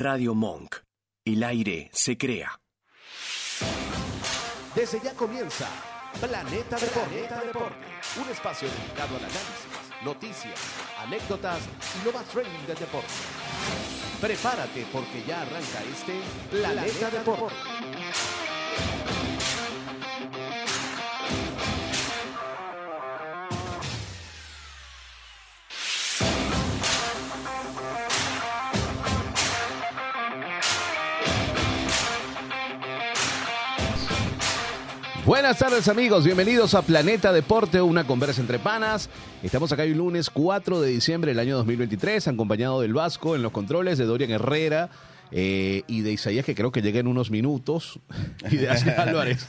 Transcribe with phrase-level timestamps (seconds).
[0.00, 0.76] Radio Monk.
[1.26, 2.58] El aire se crea.
[4.74, 5.68] Desde ya comienza
[6.18, 7.84] Planeta Deporte.
[8.16, 10.58] Un espacio dedicado al análisis, noticias,
[11.00, 11.58] anécdotas
[12.00, 13.12] y lo más trending del deporte.
[14.22, 16.18] Prepárate porque ya arranca este
[16.50, 17.54] Planeta Deporte.
[35.30, 39.08] Buenas tardes amigos, bienvenidos a Planeta Deporte, una conversa entre panas.
[39.44, 43.52] Estamos acá hoy lunes 4 de diciembre del año 2023, acompañado del Vasco en los
[43.52, 44.90] controles, de Dorian Herrera
[45.30, 48.00] eh, y de Isaías que creo que llega en unos minutos
[48.50, 49.46] y de Así Álvarez.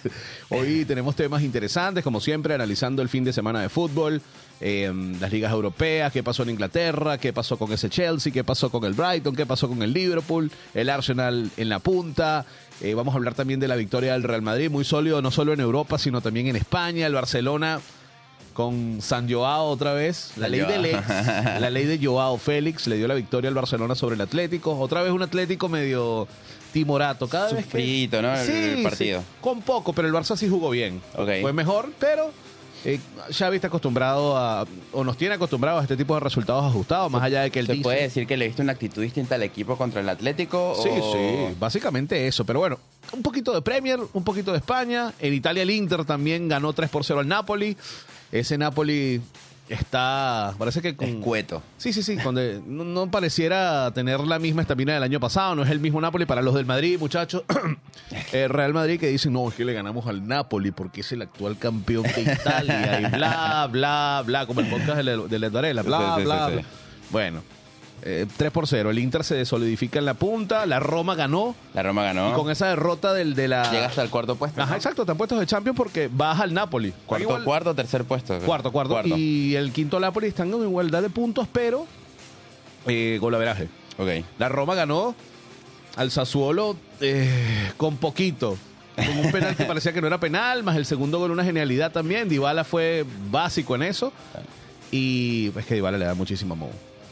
[0.50, 4.22] Hoy tenemos temas interesantes, como siempre, analizando el fin de semana de fútbol,
[4.60, 8.70] eh, las ligas europeas, qué pasó en Inglaterra, qué pasó con ese Chelsea, qué pasó
[8.70, 12.46] con el Brighton, qué pasó con el Liverpool, el Arsenal en la punta.
[12.82, 15.54] Eh, vamos a hablar también de la victoria del Real Madrid, muy sólido no solo
[15.54, 17.80] en Europa, sino también en España, el Barcelona
[18.54, 20.72] con San Joao otra vez, la San ley Joao.
[20.74, 24.22] del ex, la ley de Joao Félix le dio la victoria al Barcelona sobre el
[24.22, 26.28] Atlético, otra vez un Atlético medio
[26.74, 28.34] timorato, cada vez que Sufridito, ¿no?
[28.36, 29.24] El- el partido.
[29.42, 31.02] con poco, pero el Barça sí jugó bien.
[31.42, 32.32] Fue mejor, pero
[32.86, 33.00] eh,
[33.32, 37.22] Xavi está acostumbrado a, o nos tiene acostumbrados a este tipo de resultados ajustados, más
[37.24, 37.84] allá de que él ¿Se dice...
[37.84, 40.76] puede decir que le viste una actitud distinta al equipo contra el Atlético?
[40.82, 42.46] Sí, o- sí, básicamente eso.
[42.46, 42.80] Pero bueno,
[43.14, 45.14] un poquito de Premier, un poquito de España.
[45.20, 47.78] En Italia el Inter también ganó 3 por 0 al Napoli.
[48.32, 49.22] Ese Napoli
[49.76, 51.08] está, parece que con...
[51.08, 51.62] Escueto.
[51.78, 55.64] Sí, sí, sí, donde no, no pareciera tener la misma estamina del año pasado, no
[55.64, 57.44] es el mismo Napoli para los del Madrid, muchachos.
[58.34, 61.22] El Real Madrid que dicen, no, es que le ganamos al Napoli porque es el
[61.22, 65.82] actual campeón de Italia y bla, bla, bla, como el podcast de, de Led Varela,
[65.82, 66.54] bla, Sí, sí, sí, bla, sí.
[66.54, 66.64] bla.
[67.10, 67.42] Bueno,
[68.04, 71.84] eh, 3 por 0, el Inter se solidifica en la punta, la Roma ganó La
[71.84, 72.32] Roma ganó.
[72.32, 73.70] y con esa derrota del de la...
[73.72, 74.62] Llega hasta el cuarto puesto.
[74.62, 74.76] Ajá, ¿no?
[74.78, 76.94] exacto, están puestos de Champions porque baja al Napoli.
[77.06, 78.40] Cuarto, Igual- cuarto, tercer puesto.
[78.40, 81.86] Cuarto, cuarto, Y el quinto Napoli están en igualdad de puntos, pero
[82.88, 83.70] eh, golaveraje.
[83.98, 84.26] Ok.
[84.40, 85.14] La Roma ganó
[85.96, 88.58] al Sassuolo eh, con poquito.
[88.96, 91.92] Con un penal que parecía que no era penal, más el segundo gol una genialidad
[91.92, 92.28] también.
[92.30, 94.12] Dybala fue básico en eso.
[94.92, 96.72] Y es que Dybala le da muchísimo amor.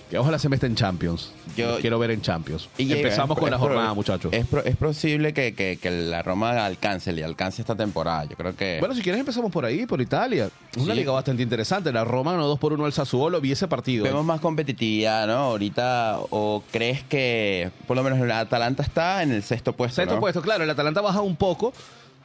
[0.09, 1.31] Que ojalá se meta en Champions.
[1.55, 2.67] Yo- Los quiero ver en Champions.
[2.79, 4.33] Y Empezamos es- con es la jornada, muchachos.
[4.33, 8.25] Es, posible que, que- que la Roma alcance, le alcance esta temporada.
[8.25, 8.77] Yo creo que.
[8.79, 10.49] Bueno, si quieres empezamos por ahí, por Italia.
[10.75, 10.99] Es una Sí.
[10.99, 11.91] liga bastante interesante.
[11.93, 13.39] La Roma ganó 2 por 1 al Sassuolo.
[13.39, 14.03] Vi ese partido.
[14.03, 15.33] Vemos más competitividad, ¿no?
[15.33, 19.97] Ahorita, ¿o crees que por lo menos el Atalanta está en el sexto puesto?
[19.97, 20.19] Sexto ¿no?
[20.21, 20.63] puesto, claro.
[20.63, 21.71] El Atalanta baja un poco.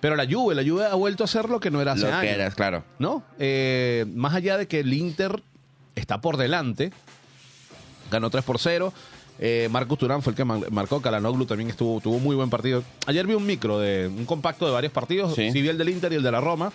[0.01, 2.09] Pero la Juve, la Juve ha vuelto a hacer lo que no era hace Lo
[2.09, 2.21] años.
[2.23, 2.83] que eras, claro.
[2.99, 3.23] ¿no?
[3.39, 5.43] Eh, más allá de que el Inter
[5.95, 6.93] está por delante,
[8.15, 8.93] ganó 3 por 0.
[9.39, 12.83] Eh, Marcus Turán fue el que marcó, Calanoglu también estuvo, tuvo muy buen partido.
[13.07, 15.51] Ayer vi un micro, de un compacto de varios partidos, Sí.
[15.51, 16.73] sí vi el del Inter y el de la Roma,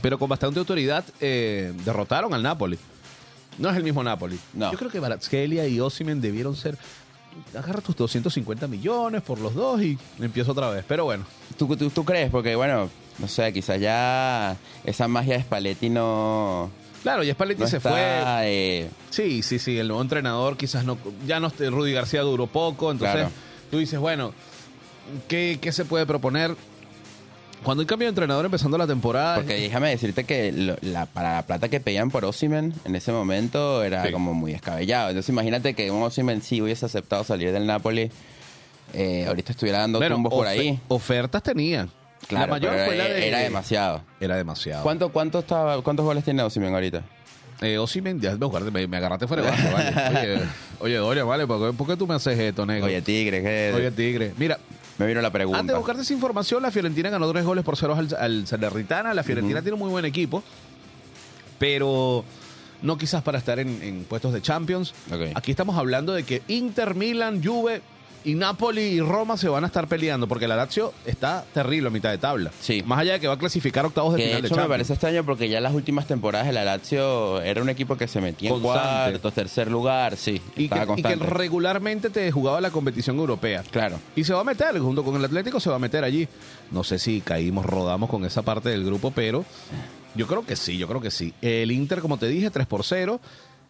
[0.00, 2.78] pero con bastante autoridad eh, derrotaron al Napoli.
[3.58, 4.38] No es el mismo Napoli.
[4.54, 4.70] No.
[4.72, 6.78] Yo creo que Barazkelia y Osimen debieron ser...
[7.58, 10.84] Agarra tus 250 millones por los dos y empiezo otra vez.
[10.86, 11.24] Pero bueno,
[11.58, 12.30] ¿Tú, tú, tú crees?
[12.30, 16.70] Porque, bueno, no sé, quizás ya esa magia de Spalletti no,
[17.02, 18.00] claro, ya Spalletti no se está, fue.
[18.44, 22.90] eh, Sí, sí, sí, el nuevo entrenador quizás no, ya no, Rudy García duró poco,
[22.90, 23.30] entonces Claro.
[23.70, 24.32] tú dices, bueno,
[25.28, 26.54] ¿qué, qué se puede proponer?
[27.62, 31.34] Cuando hay cambio de entrenador empezando la temporada, Porque déjame decirte que lo- la, para
[31.34, 34.10] la plata que pedían por Osimen en ese momento era Sí.
[34.10, 35.10] como muy descabellado.
[35.10, 38.10] Entonces imagínate que un Osimen sí hubiese aceptado salir del Napoli,
[38.94, 40.80] eh, ahorita estuviera dando bueno, tumbos por ahí.
[40.88, 41.86] ofertas tenía.
[42.28, 43.28] Claro, la mayor pero fue la era, de...
[43.28, 44.02] era demasiado.
[44.20, 44.82] Era demasiado.
[44.82, 47.02] ¿Cuánto, cuánto estaba, ¿Cuántos goles tiene Osimen ahorita?
[47.62, 49.92] Eh, Osimhen, ya me, me, agarraste fuera de base, vale.
[50.20, 50.40] Oye,
[50.80, 52.86] oye, Doria, vale, ¿por qué, por qué tú me haces esto, negro?
[52.86, 54.34] Oye, Tigre, Oye, Tigre.
[54.36, 54.58] Mira,
[54.98, 55.60] me vino la pregunta.
[55.60, 59.14] Antes de buscarte esa información, la Fiorentina ganó tres goles por cero al, al Salernitana.
[59.14, 60.42] La Fiorentina tiene un muy buen equipo,
[61.60, 62.24] pero
[62.82, 64.92] no quizás para estar en, en puestos de Champions.
[65.36, 67.80] Aquí estamos hablando de que Inter, Milan, Juve
[68.24, 71.90] y Napoli y Roma se van a estar peleando porque la Lazio está terrible a
[71.90, 72.50] mitad de tabla.
[72.60, 72.82] Sí.
[72.86, 74.62] Más allá de que va a clasificar octavos de Que de final de hecho me
[74.62, 74.74] Champions.
[74.78, 78.20] parece extraño porque ya en las últimas temporadas el Lazio era un equipo que se
[78.20, 79.10] metía en Constante.
[79.18, 83.62] cuarto, tercer lugar, sí, y que, y que regularmente te jugaba la competición europea.
[83.70, 83.98] Claro.
[84.16, 86.28] Y se va a meter, junto con el Atlético se va a meter allí.
[86.70, 89.44] No sé si caímos, rodamos con esa parte del grupo, pero
[90.14, 91.34] yo creo que sí, yo creo que sí.
[91.42, 93.20] El Inter, como te dije, 3 por 0.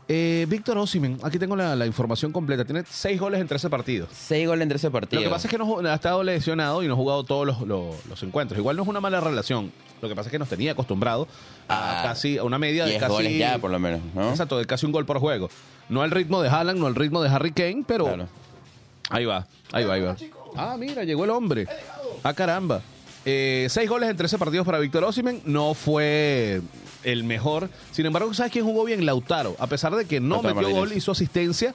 [0.09, 2.65] Eh, Víctor Osimen, aquí tengo la, la información completa.
[2.65, 4.09] Tiene 6 goles en 13 partidos.
[4.13, 5.23] Seis goles en 13 partidos.
[5.25, 7.61] Lo que pasa es que no, ha estado lesionado y no ha jugado todos los,
[7.63, 8.59] los- los encuentros.
[8.59, 9.73] Igual no es una mala relación.
[10.03, 11.29] Lo que pasa es que nos tenía acostumbrado
[11.69, 14.31] a Ah, casi a una media de 10 casi goles ya, por lo menos, ¿no?
[14.31, 15.49] Exacto, de casi un gol por juego.
[15.89, 18.29] No al ritmo de Haaland, no al ritmo de Harry Kane, pero Claro.
[19.11, 20.17] Ahí va, ahí va, ahí va.
[20.57, 21.67] Ah, mira, llegó el hombre.
[22.25, 22.81] Ah, caramba.
[23.25, 25.43] Eh, seis goles en 13 partidos para Víctor Osimhen.
[25.45, 26.61] No fue
[27.05, 27.69] el mejor.
[27.91, 29.05] Sin embargo, ¿sabes quién jugó bien?
[29.07, 29.57] Lautaro.
[29.59, 30.89] A pesar de que no Lautaro metió Martínez.
[30.91, 31.75] gol, hizo asistencia.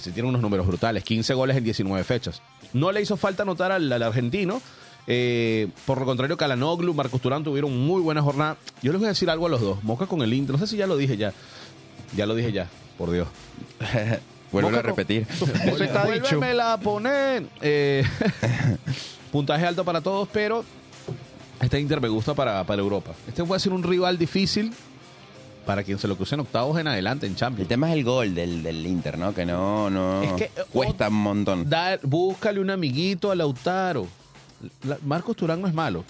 [0.00, 1.02] Sí tiene unos números brutales.
[1.04, 2.42] 15 goles en 19 fechas.
[2.72, 4.60] No le hizo falta anotar al, al argentino.
[5.06, 8.56] Eh, por lo contrario, Calanoglu, Marcos Turán tuvieron muy buena jornada.
[8.82, 9.82] Yo les voy a decir algo a los dos.
[9.84, 10.52] Moca con el Inter.
[10.54, 11.32] No sé si ya lo dije ya.
[12.16, 12.68] Ya lo dije ya,
[12.98, 13.28] por Dios.
[14.52, 15.26] Vuelvo a con- repetir.
[15.30, 15.46] Eso
[15.82, 16.22] está dicho.
[16.38, 17.44] Vuélvemela a poner.
[17.62, 18.04] Eh,
[19.32, 20.64] puntaje alto para todos, pero
[21.60, 23.12] este Inter me gusta para, para Europa.
[23.28, 24.72] Este puede ser un rival difícil
[25.64, 27.68] para quien se lo cruce en octavos en adelante en El Champions.
[27.68, 29.34] tema es el gol del, del Inter, ¿no?
[29.34, 31.68] Que no, no Es que, eh, cuesta un montón.
[31.68, 34.06] Da- búscale un amiguito a Lautaro.
[34.84, 36.04] La- Marcos Turán no es malo,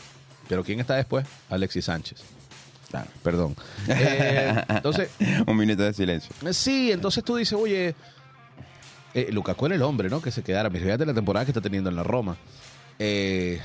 [0.48, 1.26] pero ¿quién está después?
[1.48, 2.18] Alexis Sánchez.
[2.90, 3.08] Claro.
[3.22, 3.56] Perdón.
[3.88, 5.08] Eh, entonces,
[5.46, 6.34] un minuto de silencio.
[6.44, 7.94] Eh, Sí, entonces tú dices, oye,
[9.14, 10.20] eh, Lukaku era el hombre, ¿no?
[10.20, 10.70] Que se quedara.
[10.70, 12.36] Fíjate la temporada que está teniendo en la Roma.
[12.98, 13.58] Eh,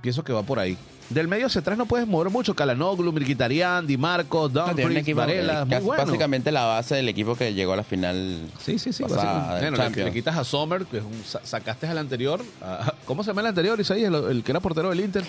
[0.00, 0.76] pienso que va por ahí.
[1.10, 2.54] Del medio hacia atrás no puedes mover mucho.
[2.54, 5.64] Calanoglu, Mirkitarian, Di Marco, Dumfries, Varela.
[5.64, 6.04] Muy bueno.
[6.04, 8.40] Básicamente la base del equipo que llegó a la final.
[8.64, 9.02] Sí, sí, sí.
[9.02, 12.42] pasada Bueno, le- quitas a Sommer, que es un, sa- sacaste al anterior.
[12.62, 14.08] a- ¿Cómo se llama el anterior, Isaías?
[14.12, 15.24] El, el que era portero del Inter.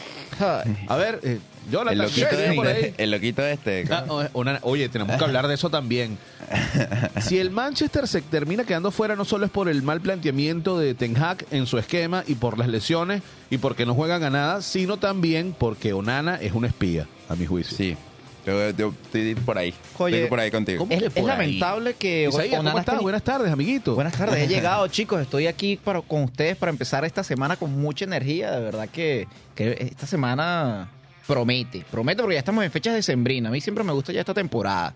[0.88, 1.40] A ver, eh,
[1.70, 2.84] Jonathan, El loquito, ¿qué viene por ahí?
[2.86, 3.86] este, el loquito este.
[3.92, 6.18] Ah, o- una- oye, tenemos que hablar de eso también.
[7.22, 10.94] Si el Manchester se termina quedando fuera, no solo es por el mal planteamiento de
[10.94, 14.62] Ten Hag en su esquema y por las lesiones y porque no juegan a nada,
[14.62, 17.76] sino también porque Onana es un espía, a mi juicio.
[17.76, 17.98] Sí.
[18.46, 19.74] Yo, yo estoy por ahí.
[19.98, 20.80] Oye, estoy por ahí contigo.
[20.80, 20.92] ¿cómo?
[20.94, 23.02] Es, lamentable que Isaías, ¿cómo Onana estás?
[23.02, 23.94] Buenas tardes, amiguito.
[23.96, 27.78] Buenas tardes, he llegado chicos, estoy aquí para, con ustedes para empezar esta semana con
[27.78, 30.90] mucha energía, de verdad que, que esta semana
[31.28, 34.22] promete, promete porque ya estamos en fechas de sembrina, a mí siempre me gusta ya
[34.22, 34.94] esta temporada,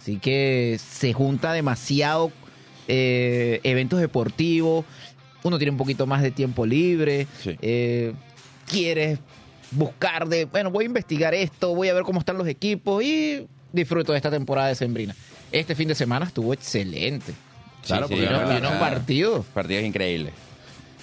[0.00, 2.32] así que se junta demasiado
[2.88, 4.86] eh, eventos deportivos,
[5.42, 7.58] uno tiene un poquito más de tiempo libre, Sí.
[7.60, 8.14] eh,
[8.66, 9.18] quieres
[9.74, 13.46] buscar de, bueno, voy a investigar esto, voy a ver cómo están los equipos y
[13.72, 15.14] disfruto de esta temporada de sembrina.
[15.52, 17.32] Este fin de semana estuvo excelente.
[17.86, 19.46] Claro, Sí, porque sí, no- partidos.
[19.46, 20.32] Partidos increíbles.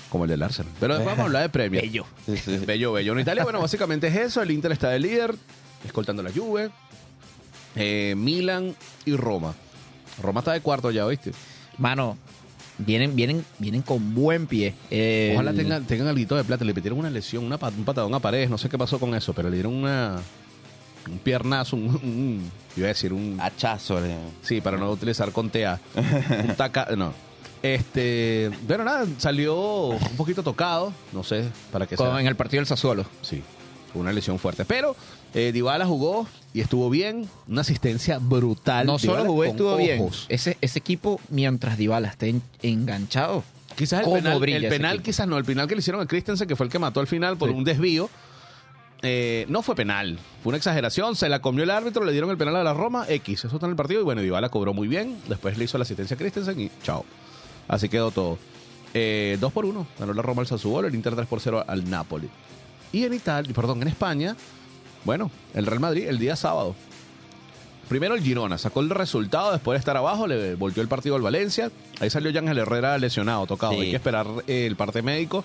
[0.09, 0.71] Como el del Arsenal.
[0.79, 1.83] Pero después vamos a hablar de premios.
[1.83, 2.05] Bello.
[2.25, 2.57] Sí.
[2.65, 3.13] Bello, bello.
[3.13, 4.41] En Italia, bueno, básicamente es eso.
[4.41, 5.35] El Inter está de líder,
[5.85, 6.69] escoltando la Juve.
[7.75, 8.75] Eh, Milan
[9.05, 9.53] y Roma.
[10.21, 11.31] Roma está de cuarto ya, ¿viste?
[11.77, 12.17] Mano,
[12.85, 14.73] vienen, vienen, vienen con buen pie.
[14.89, 16.63] Eh, Ojalá tengan, tengan algo de plata.
[16.65, 18.49] Le metieron una lesión, una, un patadón a paredes.
[18.49, 20.19] No sé qué pasó con eso, pero le dieron una,
[21.09, 23.37] un piernazo, un, un- iba a decir un...
[23.41, 24.03] Hachazo.
[24.05, 24.15] eh.
[24.41, 25.79] Sí, para no utilizar con TA.
[26.47, 26.87] Un taca...
[26.97, 27.13] No.
[27.63, 28.49] Este...
[28.67, 29.55] Bueno, nada, salió
[29.89, 30.91] un poquito tocado.
[31.13, 32.19] No sé para qué sea.
[32.19, 33.05] en el partido del Sassuolo.
[33.21, 33.41] Sí,
[33.93, 34.65] una lesión fuerte.
[34.65, 34.95] Pero
[35.33, 37.27] eh, Dybala jugó y estuvo bien.
[37.47, 38.85] Una asistencia brutal.
[38.87, 40.07] No solo jugó, estuvo bien.
[40.29, 43.43] Ese, ese equipo, mientras Dybala esté en- enganchado,
[43.75, 45.37] Quizás el ¿Cómo penal, el penal quizás no.
[45.37, 47.49] El penal que le hicieron a Christensen, que fue el que mató al final por
[47.49, 47.55] Sí.
[47.55, 48.09] un desvío.
[49.03, 52.37] eh, no fue penal, fue una exageración, se la comió el árbitro, le dieron el
[52.37, 54.87] penal a la Roma, X, eso está en el partido y bueno, Dybala cobró muy
[54.87, 57.03] bien, después le hizo la asistencia a Christensen y chao.
[57.67, 58.37] Así quedó todo.
[58.93, 61.89] Eh, 2 por 1, ganó la Roma al Sassuolo, el Inter 3 por 0 al
[61.89, 62.29] Napoli.
[62.91, 64.35] Y en Italia, perdón, en España,
[65.05, 66.75] bueno, el Real Madrid el día sábado.
[67.87, 71.21] Primero el Girona, sacó el resultado después de estar abajo, le volvió el partido al
[71.21, 71.71] Valencia.
[71.99, 73.73] Ahí salió Ángel Herrera lesionado, tocado.
[73.73, 73.81] Sí.
[73.81, 75.43] Hay que esperar eh, el parte médico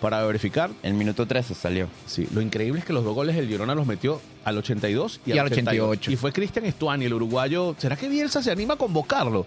[0.00, 0.70] para verificar.
[0.82, 1.88] El minuto 13 salió.
[2.06, 5.32] Sí, lo increíble es que los dos goles el Girona los metió al 82 y,
[5.32, 6.10] Y al 88.
[6.10, 7.74] Y fue Cristian Estuani, el uruguayo.
[7.78, 9.46] ¿Será que Bielsa se anima a convocarlo?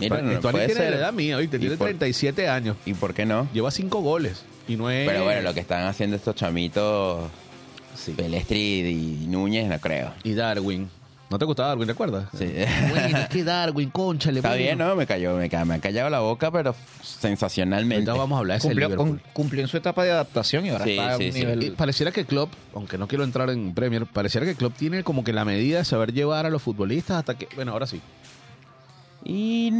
[0.00, 0.90] Mira, no, Estuani puede tiene ser.
[0.92, 1.56] la edad mía, ¿viste?
[1.56, 2.76] ¿Y Tiene por- 37 años.
[2.86, 3.48] ¿Y por qué no?
[3.52, 4.42] Lleva cinco goles.
[4.68, 5.06] Y no es...
[5.08, 7.28] Pero bueno, lo que están haciendo estos chamitos,
[7.94, 8.12] Sí.
[8.12, 8.80] Pelestri
[9.22, 10.12] y Núñez, no creo.
[10.24, 10.88] Y Darwin.
[11.28, 12.28] ¿No te gustaba Darwin, te acuerdas?
[12.36, 12.44] Sí.
[12.90, 14.38] Bueno, es que Darwin, conchale.
[14.40, 14.62] Está bueno.
[14.64, 14.96] bien, ¿no?
[14.96, 18.10] Me cayó, me, ca- me ha callado la boca, pero sensacionalmente.
[18.10, 19.08] Ahorita vamos a hablar de ese cumplió, Liverpool.
[19.20, 21.38] con- cumplió en su etapa de adaptación y ahora Sí, está a sí, un sí.
[21.40, 21.62] nivel...
[21.62, 25.22] Y pareciera que Klopp, aunque no quiero entrar en Premier, pareciera que Klopp tiene como
[25.22, 28.00] que la medida de saber llevar a los futbolistas hasta que, bueno, ahora sí.
[29.24, 29.72] Y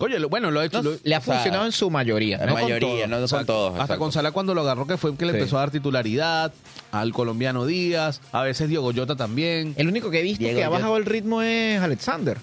[0.00, 0.80] Oye, lo- bueno, lo ha hecho.
[0.80, 2.38] No, lo- Le ha sea, funcionado en su mayoría.
[2.38, 2.52] la ¿no?
[2.52, 3.08] con mayoría, todos.
[3.08, 3.70] no O sea, con todos.
[3.72, 3.98] Hasta exacto.
[4.00, 5.38] con Salah cuando lo agarró, que fue el que le Sí.
[5.38, 6.52] empezó a dar titularidad,
[6.92, 9.74] al colombiano Díaz, a veces Diego Goyota también.
[9.76, 12.38] El único que he visto Diego, que ha bajado el ritmo es Alexander.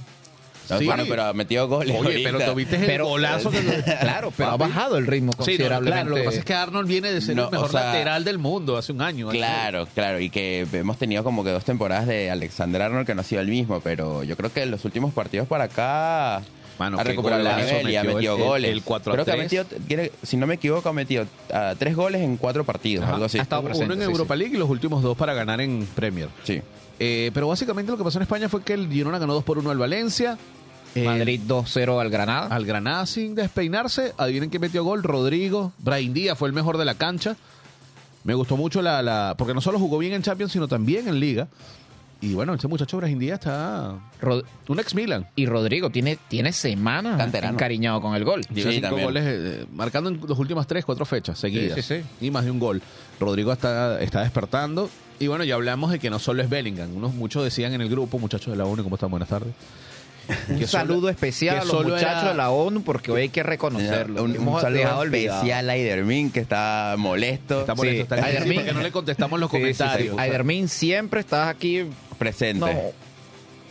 [0.67, 0.85] Sí.
[0.85, 1.95] bueno, pero ha metido goles.
[1.99, 3.59] Oye, pero tuviste el Pero- golazo que
[4.01, 5.91] Claro, pero ha bajado el ritmo Sí, no, considerablemente.
[5.91, 7.85] claro, lo que pasa es que Arnold viene de ser No, el mejor o sea,
[7.85, 9.29] lateral del mundo hace un año.
[9.29, 13.21] Claro, claro, y que hemos tenido como que dos temporadas de Alexander Arnold que no
[13.21, 16.41] ha sido el mismo, pero yo creo que en los últimos partidos para acá
[16.77, 18.71] Mano, ha recuperado el nivel y ha metido el- el- goles.
[18.71, 19.43] el 4 a creo que ha 3.
[19.45, 23.13] metido, tiene- si no me equivoco, ha metido ah, tres goles en cuatro partidos, Ajá.
[23.13, 23.37] algo así.
[23.39, 25.87] Ha estado Uno presente, en sí, Europa League y los últimos dos para ganar en
[25.95, 26.27] Premier.
[26.43, 26.61] Sí.
[26.99, 29.57] Eh, pero básicamente lo que pasó en España fue que el Girona ganó 2 por
[29.57, 30.37] 1 al Valencia.
[30.95, 32.47] Eh, Madrid 2-0 al Granada.
[32.55, 34.13] Al Granada sin despeinarse.
[34.17, 35.03] Adivinen quién metió gol.
[35.03, 35.73] Rodrigo.
[35.79, 37.35] Brahim Díaz fue el mejor de la cancha.
[38.23, 39.35] Me gustó mucho la, la...
[39.37, 41.47] Porque no solo jugó bien en Champions, sino también en Liga.
[42.21, 43.99] Y bueno, este muchacho Brahim Díaz está...
[44.21, 45.27] Rod- Un ex Milan.
[45.35, 47.53] y Rodrigo tiene, tiene semanas Canterano.
[47.55, 48.41] encariñado con el gol.
[48.53, 49.05] Lleva Sí, cinco también.
[49.07, 51.75] goles, eh, marcando en las últimas tres, cuatro fechas seguidas.
[51.75, 52.25] Sí, sí, sí.
[52.25, 52.81] Y más de un gol.
[53.19, 54.89] Rodrigo está, está despertando.
[55.19, 56.95] Y bueno, ya hablamos de que no solo es Bellingham.
[56.95, 59.09] Unos, muchos decían en el grupo, muchachos de la ONU, ¿cómo están?
[59.09, 59.53] Buenas tardes.
[60.49, 63.21] Un Que solo- saludo especial que a los muchachos era- de la ONU porque hoy
[63.21, 64.23] hay que reconocerlo.
[64.23, 67.61] Un, un Hemos saludo especial a Idermin que está molesto.
[67.61, 67.77] Está Sí.
[67.77, 68.55] molesto, está difícil Hermín.
[68.57, 69.77] porque no le contestamos los Sí, sí, sí.
[69.77, 70.17] comentarios.
[70.17, 71.85] Aidermin, siempre estás aquí
[72.17, 72.59] presente.
[72.59, 72.71] no,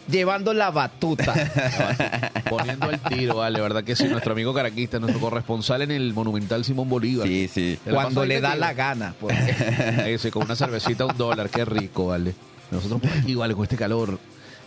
[0.09, 1.35] llevando la batuta.
[2.51, 4.05] Poniendo el tiro, vale, verdad que sí.
[4.05, 7.27] Nuestro amigo caraquista, nuestro corresponsal en el Monumental Simón Bolívar.
[7.27, 7.79] Sí, sí.
[7.83, 8.67] ¿Te la cuando le da metido?
[8.67, 9.15] la gana.
[9.21, 9.37] pues.
[10.07, 12.35] Ese, con una cervecita a un dólar, qué rico, vale.
[12.71, 14.19] Nosotros por aquí, vale, con este calor.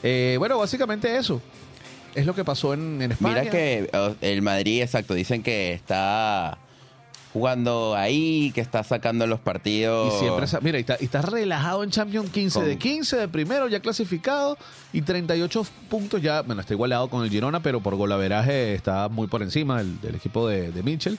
[0.04, 1.42] Eh, bueno, básicamente eso.
[2.16, 3.42] Es lo que pasó en, en España.
[3.42, 3.90] Mira que
[4.22, 6.58] el Madrid, exacto, dicen que está
[7.38, 10.14] jugando ahí, que está sacando los partidos.
[10.16, 13.28] Y siempre, mira, y está, y está relajado en Champions 15 de Con- 15 de
[13.28, 14.58] primero, ya clasificado,
[14.92, 19.28] y 38 puntos ya, bueno, está igualado con el Girona, pero por golaveraje está muy
[19.28, 21.18] por encima del, del equipo de, de Mitchell.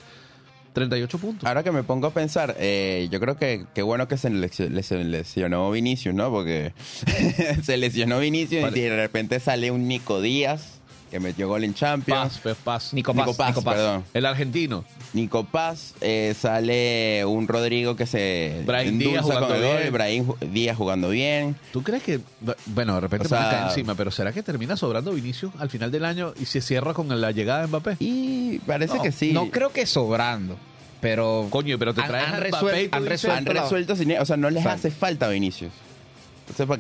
[0.75, 1.45] 38 puntos.
[1.49, 4.69] Ahora que me pongo a pensar, eh, yo creo que qué bueno que se lesio-
[4.69, 6.31] les- lesionó Vinicius, ¿no?
[6.31, 6.73] Porque
[7.65, 8.79] se lesionó Vinicius Vale.
[8.79, 10.78] y de repente sale un Nico Díaz
[11.09, 12.39] que metió gol en Champions.
[12.39, 12.95] Paz, Paz, Paz.
[12.95, 13.75] Nico Paz, Nico Paz, Nico Paz.
[13.75, 14.05] perdón.
[14.15, 14.85] El argentino.
[15.15, 19.93] Nico Paz, eh, sale un Rodrigo que se Brahim Díaz jugando con el gol, bien.
[19.93, 21.57] Brahim Ju- Díaz jugando bien.
[21.73, 22.21] ¿Tú crees que,
[22.67, 25.71] bueno, de repente O sea- me cae encima, pero ¿será que termina sobrando Vinicius al
[25.71, 27.97] final del año y se cierra con la llegada de Mbappé?
[28.01, 29.33] Y parece No, que sí.
[29.33, 30.57] No creo que sobrando,
[31.01, 33.57] pero Coño, pero te Han- traes han a resuel- Mbappé y tú han resuelto han
[33.57, 35.73] resuelto sin, o sea, no les hace falta Vinicius.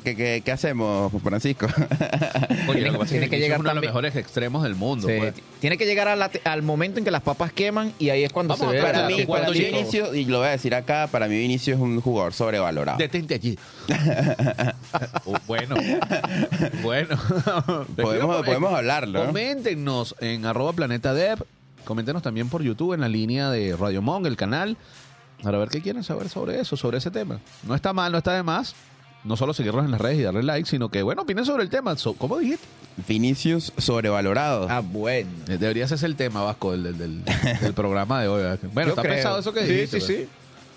[0.02, 1.66] ¿Qué, qué, qué hacemos, Francisco?
[2.66, 4.74] Coño, lo que pasa es Tiene que llegar es uno de los mejores extremos del
[4.74, 5.08] mundo.
[5.08, 5.34] sí, pues.
[5.60, 8.24] tiene que llegar a la te- al momento en que las papas queman y ahí
[8.24, 10.74] es cuando Vamos se ve para de mí, cuando Vinicius, y lo voy a decir
[10.74, 12.98] acá, para mí Vinicius es un jugador sobrevalorado.
[12.98, 13.58] Detente allí.
[15.24, 15.76] Oh, bueno.
[16.82, 17.16] bueno.
[17.96, 19.20] Podemos, podemos hablarlo.
[19.20, 19.26] ¿no?
[19.26, 21.44] Coméntenos en arroba planeta dev.
[21.84, 24.76] Coméntenos también por YouTube en la línea de Radio Monk, el canal.
[25.42, 27.38] Para ver qué quieren saber sobre eso, sobre ese tema.
[27.62, 28.74] No está mal, no está de más.
[29.28, 31.68] No solo seguirnos en las redes y darle like, sino que, bueno, opinen sobre el
[31.70, 31.96] tema.
[31.96, 32.66] So- ¿Cómo dijiste?
[33.06, 34.66] Vinicius sobrevalorado.
[34.70, 35.30] Ah, bueno.
[35.46, 37.24] Eh, Debería ser el tema, Vasco, del, del, del-
[37.60, 38.42] del programa de hoy.
[38.42, 38.58] ¿verdad?
[38.72, 39.14] Bueno, Yo está creo.
[39.14, 40.00] pesado eso que Sí, dijiste.
[40.00, 40.28] sí,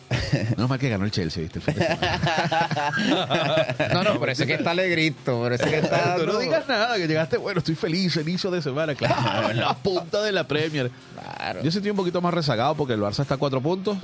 [0.10, 1.60] pero- Menos mal que ganó el Chelsea, ¿viste?
[1.60, 2.91] El fin de semana.
[3.93, 6.17] No, no, por eso es que está alegrito, por eso es que está...
[6.17, 9.74] Tú no digas nada, que llegaste, bueno, estoy feliz, inicio de semana, claro, en la
[9.74, 10.91] punta de la Premier.
[11.38, 11.63] Claro.
[11.63, 13.98] Yo sentí un poquito más rezagado porque el Barça está a cuatro puntos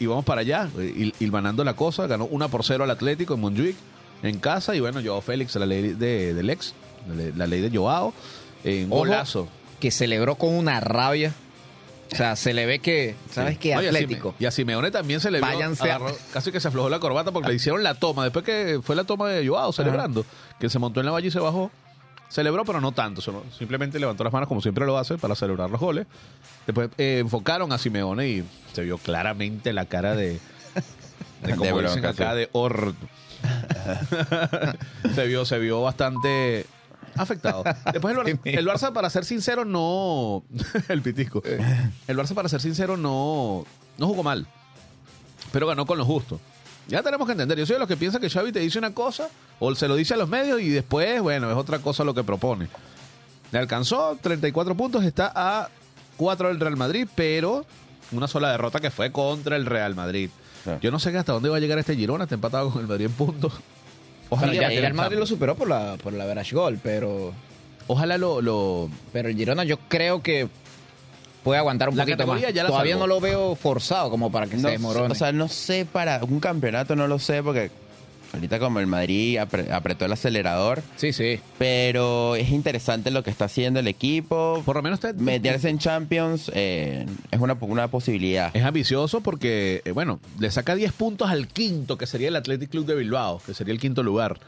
[0.00, 3.40] y vamos para allá, il- hilvanando la cosa, ganó una por cero al Atlético en
[3.40, 3.76] Montjuic,
[4.22, 6.74] en casa, y bueno, Joao Félix, la ley de, del ex,
[7.08, 8.12] la ley, la ley de Joao,
[8.64, 9.48] en Ojo, golazo.
[9.78, 11.32] Que celebró con una rabia.
[12.12, 13.68] O sea, se le ve que, ¿sabes qué?
[13.68, 14.34] Y a Atlético.
[14.40, 16.98] Y a Simeone también se le vio, Váyanse a- agarró- casi que se aflojó la
[16.98, 20.26] corbata porque le hicieron la toma, después que fue la toma de Joao celebrando,
[20.58, 21.70] que se montó en la valla y se bajó.
[22.30, 25.68] Celebró, pero no tanto, solo- simplemente levantó las manos como siempre lo hace para celebrar
[25.68, 26.06] los goles.
[26.66, 30.38] Después eh, enfocaron a Simeone y se vio claramente la cara de,
[31.42, 32.36] de como De dicen acá, sí.
[32.38, 33.06] de orto.
[35.14, 36.66] se vio, se vio bastante
[37.16, 37.64] afectado.
[37.92, 40.44] Después el, Bar- el Barça, para ser sincero, no.
[40.88, 41.42] el pitisco.
[41.44, 43.64] El Barça, para ser sincero, no,
[43.98, 44.46] no jugó mal.
[45.52, 46.40] Pero ganó con lo justo.
[46.88, 47.58] Ya tenemos que entender.
[47.58, 49.96] Yo soy de los que piensa que Xavi te dice una cosa o se lo
[49.96, 52.68] dice a los medios y después, bueno, es otra cosa lo que propone.
[53.52, 55.68] Le alcanzó 34 puntos, está a
[56.16, 57.64] 4 del Real Madrid, pero
[58.12, 60.30] una sola derrota que fue contra el Real Madrid.
[60.64, 60.70] Sí.
[60.80, 63.06] Yo no sé hasta dónde va a llegar este Girona, está empatado con el Madrid
[63.06, 63.54] en puntos.
[64.28, 67.32] Ojalá, ya el Madrid lo superó por la, por la Verage Goal, pero,
[67.92, 70.48] Ojalá lo, lo, pero el Girona yo creo que
[71.42, 72.26] puede aguantar un La poquito más.
[72.36, 73.06] categoría ya la Todavía salvó.
[73.06, 75.12] no lo veo forzado como para que No se demorone.
[75.12, 77.70] o sea, no sé para un campeonato, no lo sé, porque
[78.32, 81.40] ahorita como el Madrid apre- apretó el acelerador, sí, sí.
[81.58, 84.62] pero es interesante lo que está haciendo el equipo.
[84.64, 88.54] por lo menos está, Meterse en Champions eh, es una, una posibilidad.
[88.54, 92.70] Es ambicioso porque, eh, bueno, le saca 10 puntos al quinto, que sería el Athletic
[92.70, 94.38] Club de Bilbao, que sería el quinto lugar.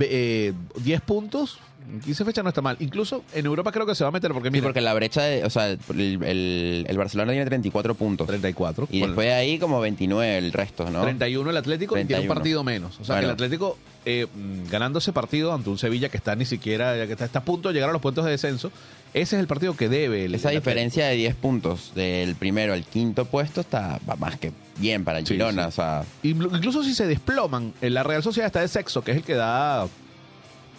[0.00, 0.52] Eh,
[0.82, 1.58] 10 puntos,
[2.04, 2.76] 15 fechas no está mal.
[2.80, 5.22] Incluso en Europa creo que se va a meter porque, Sí, mira, porque la brecha,
[5.22, 5.78] de, o sea, el,
[6.22, 8.26] el- el Barcelona tiene 34 puntos.
[8.26, 8.88] 34.
[8.90, 11.02] Y después de ahí como 29 el resto, ¿no?
[11.02, 12.34] 31 el Atlético y tiene un 31.
[12.34, 12.98] partido menos.
[13.00, 13.32] O sea, que el Bueno.
[13.34, 17.24] Atlético eh, mm, ganando ese partido ante un Sevilla que está ni siquiera, que está,
[17.24, 18.70] está a punto de llegar a los puntos de descenso,
[19.14, 20.24] ese es el partido que debe.
[20.26, 24.38] el- Esa el diferencia de 10 puntos del primero al quinto puesto está va más
[24.38, 25.62] que bien para el Sí, Girona.
[25.64, 25.68] sí.
[25.68, 29.12] O sea, Inclu- Incluso si se desploman, en la Real Sociedad está de sexo, que
[29.12, 29.86] es el que da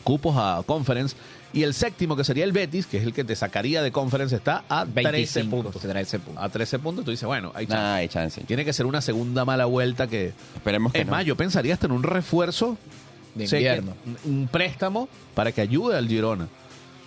[0.05, 1.17] cupos a Conference,
[1.51, 4.35] Y el séptimo, que sería el Betis, que es el que te sacaría de conference,
[4.35, 5.81] está a 13 25 puntos.
[5.81, 6.43] 13 puntos.
[6.43, 7.81] A 13 puntos, tú dices, bueno, hay chance.
[7.81, 8.41] Nah, hay chance.
[8.43, 10.33] Tiene que ser una segunda mala vuelta que...
[10.55, 11.11] Esperemos que Es no.
[11.11, 12.77] más, yo pensaría hasta en un refuerzo
[13.35, 13.93] De que- invierno.
[14.25, 16.47] un préstamo para que ayude al Girona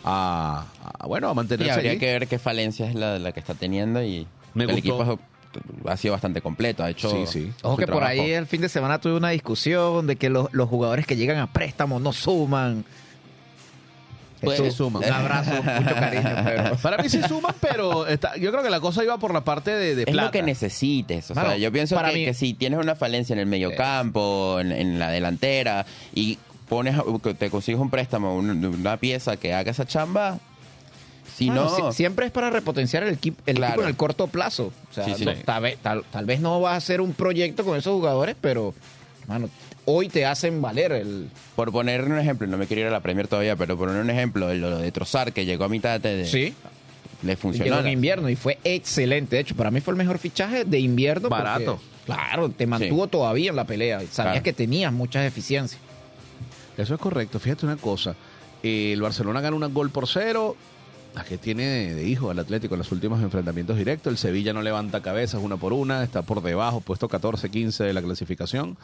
[0.05, 0.64] a,
[0.99, 2.00] a, bueno, a mantenerse habría allí.
[2.00, 4.78] que ver qué falencia es la, la que está teniendo y Me el gustó.
[5.02, 5.21] equipo
[5.87, 6.83] ha sido bastante completo.
[6.85, 7.52] Ha hecho Sí, sí.
[7.62, 10.69] Ojo que por ahí el fin de semana tuve una discusión de que los, los
[10.69, 12.85] jugadores que llegan a préstamo no suman.
[14.40, 15.02] Pues, sí suman.
[15.02, 16.31] Un abrazo, mucho cariño.
[16.45, 16.76] Pero...
[16.76, 19.73] Para mí sí suman, pero está- yo creo que la cosa iba por la parte
[19.73, 20.26] de, de Es plata.
[20.26, 21.31] lo que necesites.
[21.33, 23.47] O Mano, sea, yo pienso para que, mí- que si tienes una falencia en el
[23.47, 26.38] mediocampo, en, en la delantera, y
[26.69, 26.95] pones
[27.37, 30.38] te consigues un préstamo, un- una pieza que haga esa chamba,
[31.35, 31.90] si Mano, no...
[31.92, 33.73] si- siempre es para repotenciar el, equipo, el Claro.
[33.75, 34.73] equipo en el corto plazo.
[34.90, 35.25] O sea, Sí, sí.
[35.25, 38.37] no- tal, vez, tal, tal vez no vas a hacer un proyecto con esos jugadores,
[38.40, 38.75] pero
[39.26, 39.49] mano,
[39.85, 41.28] hoy te hacen valer el.
[41.56, 44.02] Por poner un ejemplo, no me quiero ir a la Premier todavía, pero por poner
[44.02, 46.25] un ejemplo, lo de Trozar, que llegó a mitad de...
[46.26, 46.54] Sí.
[47.23, 47.78] Le Llegó funcionó.
[47.80, 49.35] en invierno y fue excelente.
[49.35, 51.28] De hecho, para mí fue el mejor fichaje de invierno.
[51.28, 51.80] porque, Barato.
[52.06, 53.99] claro, te mantuvo todavía en la pelea.
[53.99, 54.42] Sabías Claro.
[54.44, 55.80] que tenías muchas deficiencias.
[56.76, 57.40] Eso es correcto.
[57.40, 58.14] Fíjate una cosa.
[58.62, 60.54] El Barcelona gana un gol por cero.
[61.19, 64.09] La que tiene de, de hijo al Atlético en los últimos enfrentamientos directos.
[64.09, 66.05] El Sevilla no levanta cabezas una por una.
[66.05, 68.79] Está por debajo, puesto 14-15 de la clasificación.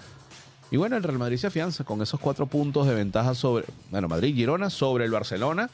[0.72, 4.08] Y bueno, el Real Madrid se afianza con esos cuatro puntos de ventaja sobre, bueno,
[4.08, 5.70] Madrid-Girona sobre el Barcelona.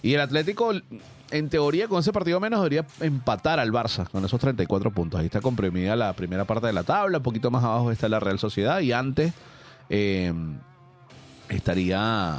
[0.00, 0.72] Y el Atlético,
[1.30, 5.20] en teoría, con ese partido menos, debería empatar al Barça con esos 34 puntos.
[5.20, 7.18] Ahí está comprimida la primera parte de la tabla.
[7.18, 8.80] Un poquito más abajo está la Real Sociedad.
[8.80, 9.34] Y antes
[9.90, 10.32] eh,
[11.50, 12.38] estaría.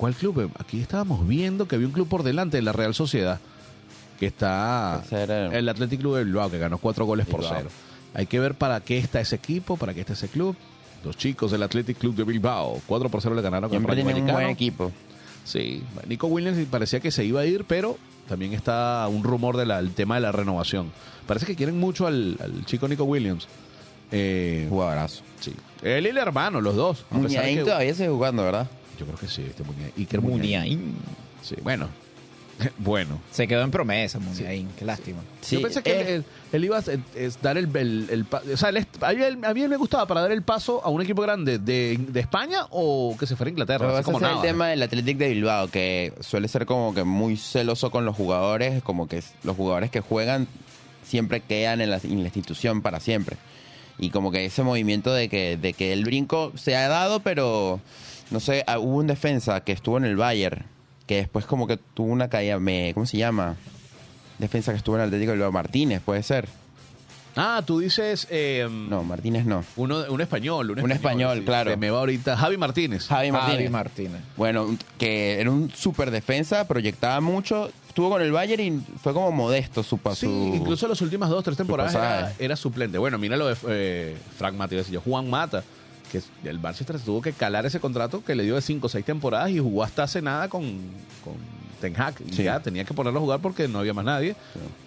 [0.00, 0.50] ¿Cuál club?
[0.58, 3.38] Aquí estábamos viendo que había un club por delante de la Real Sociedad.
[4.18, 5.02] Que está.
[5.52, 7.58] El Athletic Club de Bilbao, que ganó cuatro goles por Bilbao.
[7.58, 7.70] cero.
[8.14, 10.56] Hay que ver para qué está ese equipo, para qué está ese club.
[11.04, 14.26] Los chicos del Athletic Club de Bilbao, 4 por 0 le ganaron Rayo tiene un
[14.32, 14.90] buen equipo.
[15.44, 19.90] Sí, Nico Williams parecía que se iba a ir, pero también está un rumor del
[19.92, 20.90] tema de la renovación.
[21.26, 23.48] Parece que quieren mucho al, al chico Nico Williams.
[24.12, 25.22] Eh, Jugadorazo.
[25.40, 25.54] sí.
[25.82, 27.00] Él y el hermano, los dos.
[27.10, 28.66] a pesar Muñain que- todavía sigue jugando, ¿verdad?
[29.00, 29.92] Yo creo que sí, este Muñain.
[29.96, 30.38] Iker Muñain.
[30.40, 30.94] Muniain.
[31.42, 31.88] Sí, bueno.
[32.78, 33.18] bueno.
[33.32, 34.68] Se quedó en promesa, Muniain.
[34.78, 35.20] Qué lástima.
[35.50, 36.82] Yo pensé que eh, él, él- él iba a
[37.14, 39.76] es- dar el, el- el pa- O sea, él a, mí, a mí él me
[39.78, 43.34] gustaba para dar el paso a un equipo grande de, de España o que se
[43.36, 43.88] fuera a Inglaterra.
[43.90, 47.38] Pero como es el tema del Athletic de Bilbao, que suele ser como que muy
[47.38, 50.46] celoso con los jugadores, como que los jugadores que juegan
[51.02, 53.36] siempre quedan en la, en la institución para siempre.
[53.98, 57.80] Y como que ese movimiento de que, de que el brinco se ha dado, pero
[58.30, 60.64] no sé, ah, hubo un defensa que estuvo en el Bayern,
[61.06, 63.56] que después como que tuvo una caída, me, ¿cómo se llama?
[64.38, 66.48] Defensa que estuvo en el Atlético de Martínez, puede ser.
[67.36, 68.26] Ah, tú dices.
[68.30, 69.64] eh, No, Martínez no.
[69.76, 70.70] Uno, un español.
[70.72, 71.44] Un, Un español, sí.
[71.44, 71.70] claro.
[71.70, 72.36] Se me va ahorita.
[72.36, 73.06] Javi Martínez.
[73.06, 73.56] Javi Martínez.
[73.58, 74.20] Javi Martínez.
[74.36, 79.30] Bueno, que era un super defensa, proyectaba mucho, estuvo con el Bayern y fue como
[79.30, 80.26] modesto su paso.
[80.26, 82.98] Sí, incluso las últimas dos, tres temporadas era, era suplente.
[82.98, 85.62] Bueno, mira lo de eh, Frank Mata, iba a decir yo, Juan Mata,
[86.10, 89.04] que el Manchester tuvo que calar ese contrato que le dio de cinco o seis
[89.04, 90.62] temporadas y jugó hasta hace nada con,
[91.24, 91.34] con
[91.80, 92.14] Ten Hag.
[92.28, 92.42] Y Sí.
[92.44, 94.34] ya tenía que ponerlo a jugar porque no había más nadie.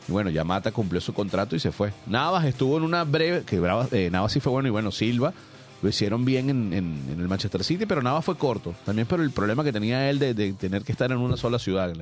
[0.08, 1.92] Y bueno, ya Mata cumplió su contrato y se fue.
[2.08, 5.34] Navas estuvo en una breve, que Brava- eh, Navas sí fue bueno y bueno, Silva.
[5.82, 8.74] Lo hicieron bien en, en- en el Manchester City, pero Navas fue corto.
[8.86, 11.60] También por el problema que tenía él de, de tener que estar en una sola
[11.60, 11.94] ciudad.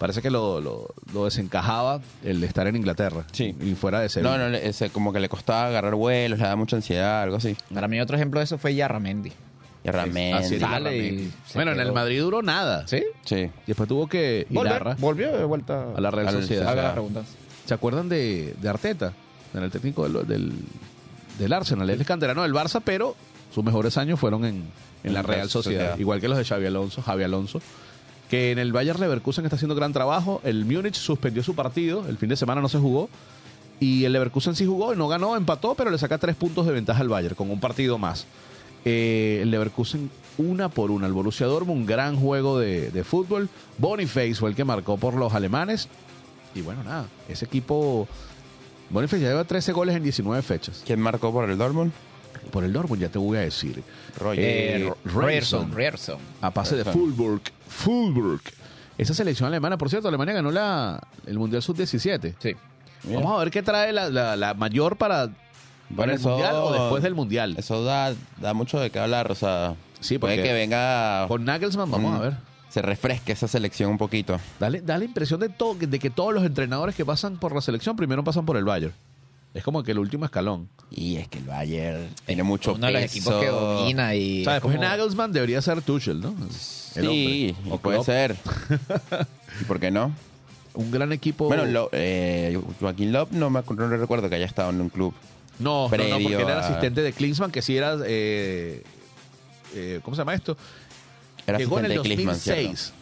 [0.00, 3.24] Parece que lo, lo- lo desencajaba el de estar en Inglaterra.
[3.32, 3.54] Sí.
[3.60, 4.22] Y fuera de ser.
[4.24, 7.36] No, no, le- ese, como que le costaba agarrar vuelos, le daba mucha ansiedad, algo
[7.36, 7.54] así.
[7.72, 9.30] Para mí otro ejemplo de eso fue Yarramendi.
[9.84, 10.34] Y Ramén.
[10.34, 11.22] Así es, sale Larramendi.
[11.24, 11.92] y se Bueno, en el.
[11.92, 12.86] Madrid duró nada.
[12.88, 13.02] ¿Sí?
[13.24, 13.36] Sí.
[13.36, 16.62] Y después tuvo que ir Volver, volvió de vuelta a la Real Al- Sociedad.
[16.64, 16.92] Haga la Sociedad.
[16.94, 17.22] pregunta.
[17.66, 19.12] ¿Se acuerdan de, de Arteta?
[19.54, 20.52] En el técnico del, del,
[21.38, 21.88] del Arsenal.
[21.90, 23.16] Él es canterano del Barça, pero
[23.54, 24.64] sus mejores años fueron en,
[25.04, 25.80] en la Real Sociedad.
[25.80, 25.98] Sociedad.
[25.98, 27.60] Igual que los de Xavi Alonso, Javi Alonso.
[28.30, 30.40] Que en el Bayer Leverkusen está haciendo gran trabajo.
[30.44, 32.06] El Múnich suspendió su partido.
[32.08, 33.10] El fin de semana no se jugó.
[33.80, 37.00] Y el Leverkusen sí jugó, no ganó, empató, pero le saca tres puntos de ventaja
[37.00, 38.26] al Bayern con un partido más.
[38.84, 41.06] Eh, el Leverkusen una por una.
[41.06, 43.48] El Borussia Dortmund, un gran juego de, de fútbol.
[43.78, 45.88] Boniface fue el que marcó por los alemanes.
[46.54, 48.06] Y bueno, nada, ese equipo...
[48.90, 50.82] Boniface ya lleva 13 goles en 19 fechas.
[50.84, 51.92] ¿Quién marcó por el Dortmund?
[52.50, 53.82] Por el Dortmund ya te voy a decir.
[54.18, 54.38] Roger.
[54.44, 54.92] Eh.
[55.04, 55.72] Rierson.
[55.74, 56.18] Rierson.
[56.40, 56.84] A pase de.
[56.84, 57.42] Fulburg.
[57.68, 58.40] Fulburg.
[58.98, 62.34] Esa selección alemana, por cierto, Alemania ganó la, el Mundial Sub-17.
[62.38, 62.54] Sí.
[63.04, 65.32] Vamos a ver qué trae la, la- la mayor para, para
[65.88, 67.54] Bueno, el eso- Mundial o después del Mundial.
[67.56, 69.74] Eso da, da mucho de qué hablar, o sea.
[70.00, 71.26] Sí, puede que venga.
[71.28, 72.14] Con Nagelsmann, vamos Mm.
[72.16, 72.34] a ver.
[72.68, 74.38] Se refresque esa selección un poquito.
[74.60, 77.60] Dale, da la impresión de, todo, de que todos los entrenadores que pasan por la
[77.60, 78.92] selección primero pasan por el Bayern.
[79.52, 80.68] Es como que el último escalón.
[80.90, 84.42] Y es que el Bayern tiene mucho Uno de los equipos que domina y.
[84.42, 86.34] O sea, es después como- Nagelsmann debería ser Tuchel, ¿no?
[86.94, 88.06] El Sí, O puede Klopp.
[88.06, 88.36] ser.
[89.60, 90.12] ¿Y por qué no?
[90.74, 91.46] Un gran equipo.
[91.46, 95.12] Bueno, Lo- eh, Joaquín Lop no me no recuerdo que haya estado en un club.
[95.58, 97.96] no, no, no, porque era a- asistente de Klinsmann, que sí era.
[98.06, 98.82] eh,
[99.74, 100.56] eh, ¿Cómo se llama esto?
[101.46, 102.62] Era Llegó en asistente el de Klinsmann, ¿cierto?
[102.62, 102.92] 2006.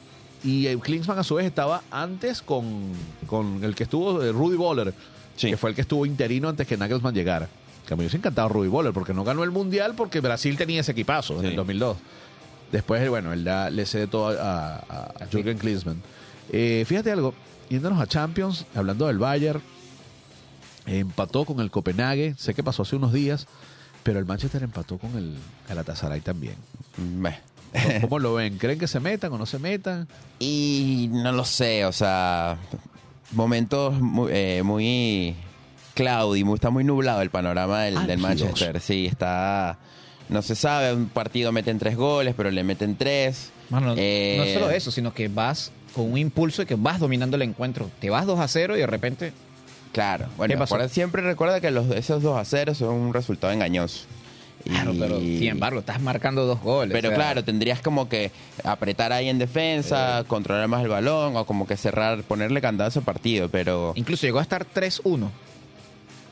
[0.44, 2.92] Y Klinsmann a su vez estaba antes con,
[3.26, 4.94] con el que estuvo, eh, Rudy Boller,
[5.38, 5.48] Sí.
[5.50, 7.48] que fue el que estuvo interino antes que Nagelsmann llegara.
[7.86, 10.58] Que a mí me hubiese encantado Rudy Boller, porque no ganó el Mundial porque Brasil
[10.58, 11.46] tenía ese equipazo en Sí.
[11.46, 11.96] el 2002.
[12.70, 16.02] Después, bueno, él da- le cede todo a, a, a Jürgen Klinsmann.
[16.52, 17.32] Eh, fíjate algo,
[17.70, 19.62] yéndonos a Champions, hablando del Bayern,
[20.86, 23.46] empató con el Copenhague, sé que pasó hace unos días,
[24.02, 25.36] pero el Manchester empató con el
[25.68, 26.56] Galatasaray también.
[26.96, 27.38] Meh.
[27.72, 28.56] ¿Cómo- ¿Cómo lo ven?
[28.58, 30.08] ¿Creen que se metan o no se metan?
[30.38, 32.56] Y no lo sé, o sea,
[33.32, 35.34] momentos muy, eh, muy
[35.94, 38.50] cloudy, muy, está muy nublado el panorama del, del Álgidos.
[38.50, 38.80] Manchester.
[38.80, 39.78] Sí, está,
[40.28, 43.50] no se sabe, un partido meten tres goles, pero le meten tres.
[43.70, 47.00] Mano, Eh, no es solo eso, sino que vas con un impulso y que vas
[47.00, 47.90] dominando el encuentro.
[48.00, 49.32] Te vas 2 a 0 y de repente.
[49.92, 50.74] Claro, bueno, ¿Qué pasó?
[50.74, 54.04] acuerda- siempre recuerda que los, esos 2 a 0 son un resultado engañoso.
[54.64, 56.92] Claro, Y- pero sin embargo, estás marcando dos goles.
[56.92, 58.30] Pero o sea, claro, tendrías como que
[58.64, 62.90] apretar ahí en defensa, controlar más el balón o como que cerrar, ponerle candado a
[62.90, 63.92] ese partido, pero...
[63.96, 65.30] Incluso llegó a estar 3-1.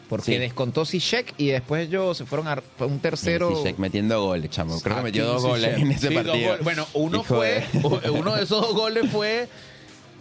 [0.08, 0.38] Porque Sí.
[0.38, 3.56] descontó Zizek y después ellos se fueron a un tercero.
[3.56, 4.80] Zizek metiendo goles, chamo.
[4.80, 6.58] Creo que Ah, metió dos goles en ese Sí, partido.
[6.62, 9.48] Bueno, uno Hijo fue, de- uno de esos dos goles fue.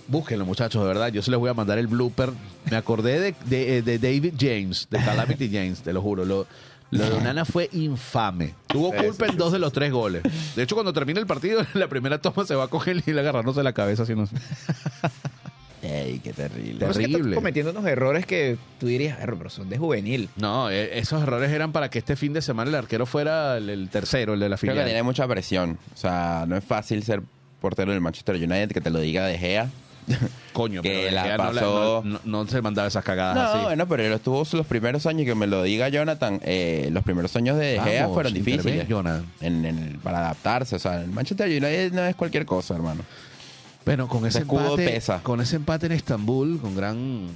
[0.07, 1.09] Búsquenlo, muchachos, de verdad.
[1.09, 2.31] Yo se les voy a mandar el blooper.
[2.71, 6.25] Me acordé de, de- de David James, de Calamity James, te lo juro.
[6.25, 6.47] Lo,
[6.97, 8.53] lo de Onana fue infame.
[8.67, 10.23] Tuvo culpa en dos de los tres goles.
[10.55, 13.19] De hecho, cuando termina el partido, la primera toma se va a coger y le
[13.21, 14.03] agarrándose la cabeza.
[14.03, 14.27] Así no
[15.81, 16.77] Ey, qué terrible.
[16.79, 17.36] Pero es que estás terrible.
[17.36, 20.29] cometiendo unos errores que tú dirías, "Erro, pero son de juvenil.
[20.36, 23.69] No, eh, esos errores eran para que este fin de semana el arquero fuera el,
[23.69, 24.86] el tercero, el de la Creo filial.
[24.86, 25.77] que tiene mucha presión.
[25.93, 27.21] O sea, no es fácil ser
[27.62, 29.69] portero del Manchester United que te lo diga De Gea.
[30.53, 33.63] Coño, que pero la no, pasó- no, se mandaba esas cagadas No, así.
[33.65, 37.35] bueno, pero él estuvo los primeros años, que me lo diga Jonathan, eh, los primeros
[37.35, 38.87] años de De Gea Vamos, fueron difíciles.
[38.87, 39.25] Jonathan.
[39.41, 40.75] En, en- para adaptarse.
[40.75, 43.01] O sea, el Manchester United no es cualquier cosa, hermano.
[43.85, 45.19] Bueno, con ese, empate, pesa.
[45.21, 47.27] con ese empate en Estambul, con gran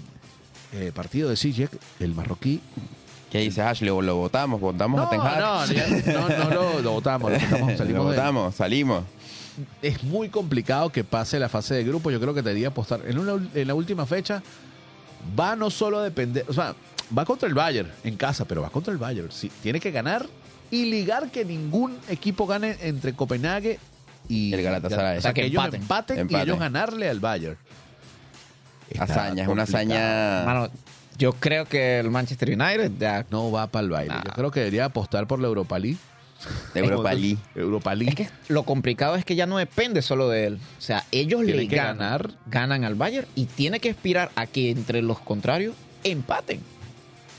[0.74, 2.62] eh, partido de Ziyech, el marroquí.
[3.32, 3.90] ¿Qué dices, Ashley?
[3.90, 4.60] ¿Lo votamos?
[4.60, 5.40] ¿Votamos a Ten Hag?
[5.40, 9.04] no, no, no lo, lo votamos, lo Lo salimos de- votamos, salimos.
[9.82, 12.12] Es muy complicado que pase la fase de grupo.
[12.12, 13.02] Yo creo que debería apostar.
[13.06, 14.42] En, una, en la última fecha,
[15.40, 16.46] va no solo a depender.
[16.48, 16.76] O sea,
[17.18, 19.32] va contra el Bayern en casa, pero va contra el Bayern.
[19.32, 20.26] Sí, tiene que ganar
[20.72, 23.80] y ligar que ningún equipo gane entre Copenhague
[24.28, 25.18] y El Galatasaray.
[25.18, 26.20] O sea, que, que ellos empaten.
[26.20, 27.58] empaten, y ellos ganarle al Bayern.
[28.90, 30.44] Está Hazaña, es una hazaña.
[30.46, 30.70] Mano,
[31.18, 34.08] yo creo que el Manchester United ya No va para el.
[34.08, 34.24] Nah.
[34.24, 35.98] Yo creo que debería apostar por la Europa League.
[36.74, 37.38] De Europa League.
[37.56, 38.10] Europa League.
[38.10, 40.60] Es que lo complicado es que ya no depende solo de él.
[40.78, 42.32] O sea, ellos Tienen le que ganan, ganar.
[42.48, 46.62] ganan al Bayern y tiene que aspirar a que entre los contrarios empaten.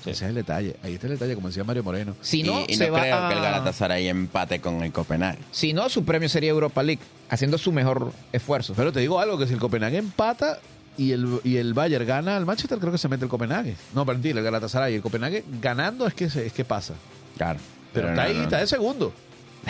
[0.02, 0.76] Ese es el detalle.
[0.82, 2.16] Ahí está el detalle, como decía Mario Moreno.
[2.22, 4.92] Si no, y, y se no va creo a- que el Galatasaray empate con el
[4.92, 5.38] Copenhague.
[5.50, 8.72] Si no, su premio sería Europa League, haciendo su mejor esfuerzo.
[8.74, 10.58] Pero te digo algo, que si el Copenhague empata
[10.96, 13.76] y el, y el Bayern gana al Manchester, creo que se mete el Copenhague.
[13.94, 14.94] No, mentira, el Galatasaray.
[14.94, 16.94] El Copenhague ganando es que, es que pasa.
[17.36, 17.58] Claro.
[17.92, 18.42] Pero, está no, ahí, no.
[18.44, 19.12] está de segundo.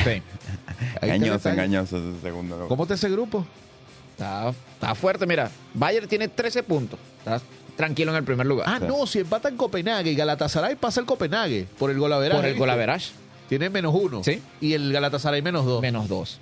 [0.04, 0.22] Sí.
[1.02, 2.66] Engañoso, engañoso ese segundo.
[2.68, 3.44] ¿Cómo está ese grupo?
[4.12, 5.50] Está, está fuerte, mira.
[5.74, 6.98] Bayern tiene 13 puntos.
[7.18, 7.40] Está
[7.76, 8.66] tranquilo en el primer lugar.
[8.68, 8.84] Ah, Sí.
[8.86, 12.36] no, si empatan Copenhague y Galatasaray pasa el Copenhague por el golaveraje.
[12.38, 12.60] por el ¿viste?
[12.60, 13.10] golaverage,
[13.48, 14.22] Tiene menos uno.
[14.22, 14.42] Sí.
[14.60, 15.80] Y el Galatasaray menos dos.
[15.80, 16.38] menos 2.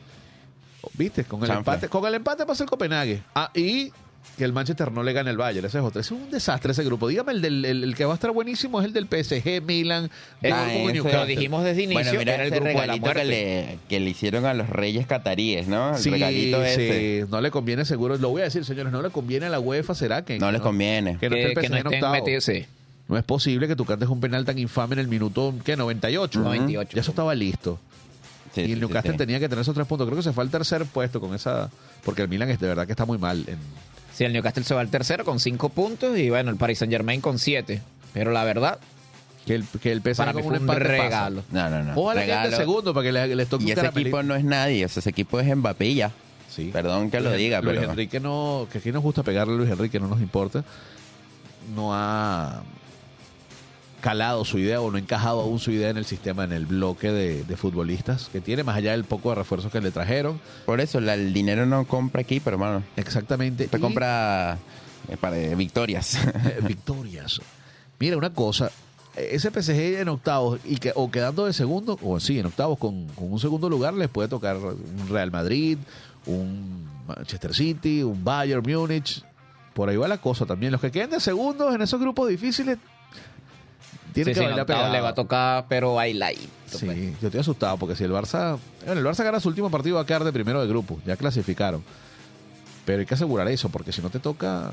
[0.95, 1.25] ¿Viste?
[1.25, 1.59] Con el, Chanfle.
[1.75, 3.23] empate, con el empate pasa el Copenhague.
[3.35, 3.93] Ah, y
[4.37, 5.67] que el Manchester no le gane el Bayern.
[5.67, 6.01] Ese es otro.
[6.01, 7.09] Ese es un desastre ese grupo.
[7.09, 10.11] Dígame, el, del, el, el que va a estar buenísimo es el del PSG, Milan,
[10.45, 11.21] Ah, ese- Newcastle.
[11.21, 13.79] Lo dijimos desde inicio, Bueno, mira era el ese grupo de la regalito que le,
[13.89, 15.97] que le hicieron a los reyes cataríes, ¿no?
[15.97, 17.23] El Sí, regalito ese.
[17.25, 18.17] sí, no le conviene seguro.
[18.17, 20.61] Lo voy a decir, señores, no le conviene a la UEFA, ¿será que No les
[20.61, 21.19] conviene.
[21.19, 22.13] Que no esté el que en estén octavo.
[22.15, 22.65] metidos, sí.
[23.09, 25.77] No es posible que tú cantes un penal tan infame en el minuto, ¿qué?
[25.77, 26.41] 98.
[26.41, 26.91] 98.
[26.95, 27.81] Ya eso estaba listo.
[28.55, 29.19] Sí, y el sí, Newcastle sí.
[29.19, 30.07] tenía que tener esos tres puntos.
[30.07, 31.71] Creo que se fue al tercer puesto con esa...
[32.05, 33.45] Porque el Milan es de verdad que está muy mal.
[33.49, 33.57] En...
[34.19, 36.91] Sí, el Newcastle se va al tercero con 5 puntos y bueno, el Paris Saint
[36.93, 37.81] Germain con 7.
[38.13, 38.81] Pero la verdad,
[39.47, 40.81] Que el, que el PSG para con un un pasa.
[40.81, 41.45] regalo.
[41.53, 41.93] No, no, no.
[41.95, 42.49] Ojalá que Regalo.
[42.49, 44.85] el segundo para que les, les toque Y ese equipo no es nadie.
[44.85, 46.11] O sea, ese equipo es Mbappé ya.
[46.51, 46.71] Sí.
[46.73, 47.91] Perdón que lo diga, Luis pero...
[47.93, 50.65] Enrique no, que aquí nos gusta pegarle a Luis Enrique, no nos importa.
[51.77, 52.61] No ha
[54.01, 57.11] calado su idea o no encajado aún su idea en el sistema, en el bloque
[57.11, 60.41] de, de futbolistas que tiene, más allá del poco de refuerzos que le trajeron.
[60.67, 62.83] Por eso la- el dinero no compra equipo, hermano.
[62.97, 63.67] Exactamente.
[63.69, 64.59] Te Y- compra
[65.09, 66.17] eh, para eh, victorias.
[66.45, 67.41] Eh, victorias.
[67.99, 68.71] Mira, una cosa,
[69.17, 73.09] ese PSG en octavos y que, o quedando de segundo, o sí, en octavos con,
[73.09, 75.79] con un segundo lugar, les puede tocar un Real Madrid,
[76.27, 79.25] un Manchester City, un Bayern Múnich.
[79.75, 80.71] Por ahí va la cosa también.
[80.73, 82.79] Los que queden de segundos en esos grupos difíciles
[84.13, 84.93] tienen Sí, que sí, bailar pegado.
[84.93, 86.49] le va a tocar, pero bailadito.
[86.67, 87.21] Sí, pues.
[87.21, 88.59] yo estoy asustado porque si el Barça.
[88.85, 90.99] Bueno, el Barça gana su último partido va a quedar de primero de grupo.
[91.07, 91.83] Ya clasificaron.
[92.85, 94.71] Pero hay que asegurar eso porque si no te toca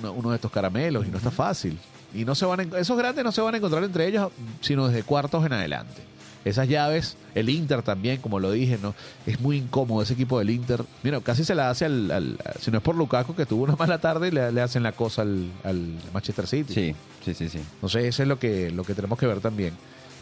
[0.00, 1.78] uno, uno de estos caramelos y no está fácil.
[2.14, 4.88] Y no se van a esos grandes no se van a encontrar entre ellos sino
[4.88, 6.00] desde cuartos en adelante.
[6.44, 8.94] Esas llaves, el Inter también, como lo dije, no
[9.26, 10.84] es muy incómodo ese equipo del Inter.
[11.02, 13.76] Mira, casi se la hace al, al- si no es por Lukaku que tuvo una
[13.76, 16.72] mala tarde, le, le hacen la cosa al, al Manchester City.
[16.72, 17.58] Sí, sí, sí, sí.
[17.74, 19.74] Entonces, eso es lo que, lo que tenemos que ver también.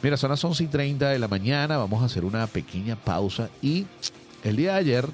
[0.02, 1.76] Mira, son las 11 y 30 de la mañana.
[1.76, 3.48] Vamos a hacer una pequeña pausa.
[3.62, 3.86] Y
[4.42, 5.08] el día de ayer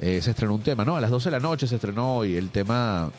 [0.00, 0.96] eh, se estrenó un tema, ¿no?
[0.96, 3.10] A las 12 de la noche se estrenó hoy el tema.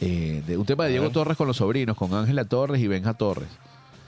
[0.00, 1.10] eh, de, un tema de Diego.
[1.10, 3.48] Torres con los sobrinos, con Ángela Torres y Benja Torres.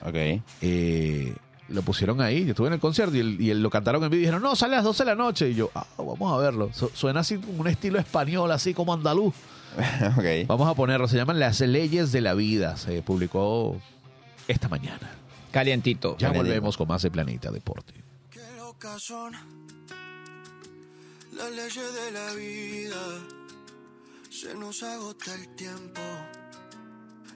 [0.05, 0.42] Ok.
[0.61, 1.35] Eh,
[1.69, 2.45] lo pusieron ahí.
[2.45, 4.43] Yo estuve en el concierto y, el- y el- lo cantaron en vivo y dijeron,
[4.43, 5.51] no, sale a las 12 de la noche.
[5.51, 6.71] Y yo, ah, vamos a verlo.
[6.73, 9.35] Su- suena así como un estilo español, así como andaluz.
[10.17, 10.47] ok.
[10.47, 11.07] Vamos a ponerlo.
[11.09, 12.77] Se llaman Las Leyes de la Vida.
[12.77, 13.81] Se publicó
[14.49, 15.11] esta mañana.
[15.51, 16.17] Calientito.
[16.19, 17.95] Ya volvemos con más de Planeta Deporte.
[18.31, 19.33] Qué locas son
[21.33, 23.03] las leyes de la vida.
[24.31, 26.01] Se nos agota el tiempo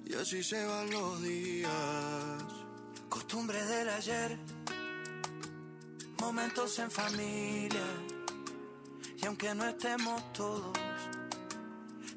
[0.07, 1.71] y así se van los días.
[3.11, 4.39] Costumbre del ayer,
[6.21, 7.87] momentos en familia.
[9.21, 10.79] Y aunque no estemos todos,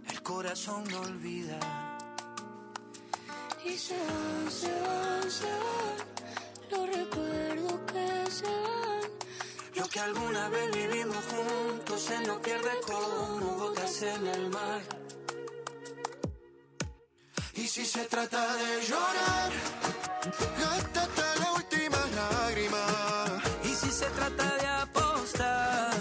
[0.07, 1.59] el corazón no olvida.
[3.65, 6.13] Y se van, se van, se van
[6.71, 9.01] los recuerdos que se van.
[9.75, 14.81] Lo que alguna vez vivimos juntos se nos pierde como gotas en el mar.
[17.55, 19.51] Y si se trata de llorar,
[20.59, 22.85] gástate la última lágrima.
[23.63, 25.93] Y si se trata de apostar,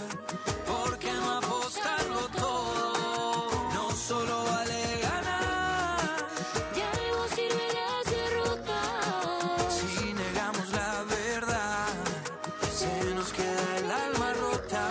[0.66, 3.72] ¿por qué no apostarlo todo?
[3.74, 6.26] No solo vale ganar.
[6.74, 9.74] De algo sirve las derrotas.
[9.78, 11.88] Si negamos la verdad,
[12.72, 14.84] se nos queda el alma rota.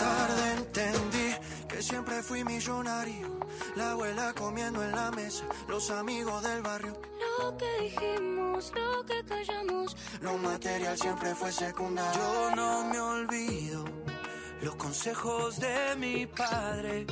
[0.00, 1.34] Tarde entendí
[1.68, 3.38] que siempre fui millonario.
[3.74, 7.00] La abuela comiendo en la mesa, los amigos del barrio.
[7.38, 9.96] Lo que dijimos, lo que callamos.
[10.20, 12.20] Lo material siempre fue secundario.
[12.20, 13.84] Yo no me olvido
[14.62, 17.06] los consejos de mi padre.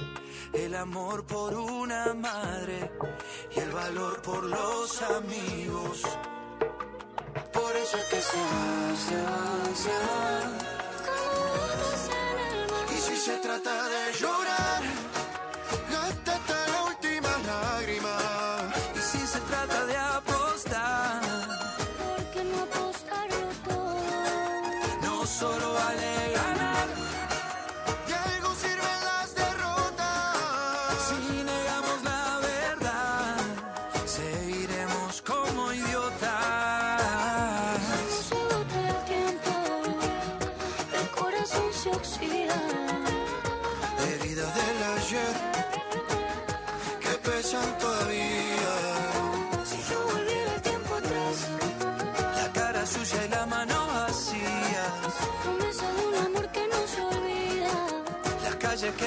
[0.53, 2.91] El amor por una madre
[3.55, 6.03] y el valor por los amigos.
[7.53, 10.41] Por eso es que se va, se va, se va.
[11.07, 12.87] Como gotas en el mar.
[12.95, 14.83] Y si se trata de llorar,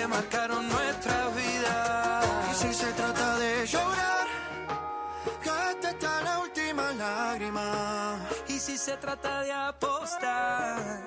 [0.10, 2.22] marcaron nuestra vida.
[2.52, 4.28] Y si se trata de llorar,
[5.46, 8.20] gástate la última lágrima.
[8.48, 11.02] Y si se trata de apostar,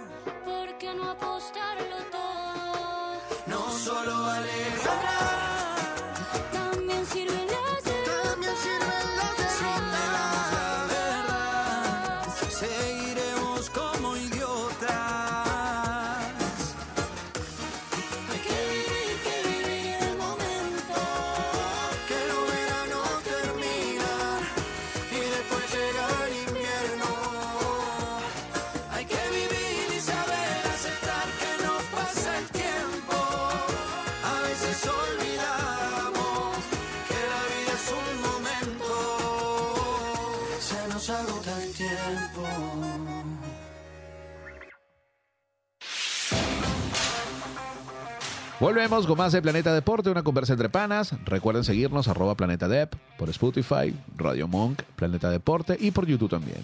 [0.44, 3.20] ¿Por qué no apostarlo todo?
[3.46, 4.52] no solo vale
[4.84, 5.21] ganar.
[48.62, 51.16] Volvemos con más de Planeta Deporte, una conversa entre panas.
[51.24, 56.58] Recuerden seguirnos, arroba Planeta Dep, por Spotify, Radio Monk, Planeta Deporte y por YouTube también.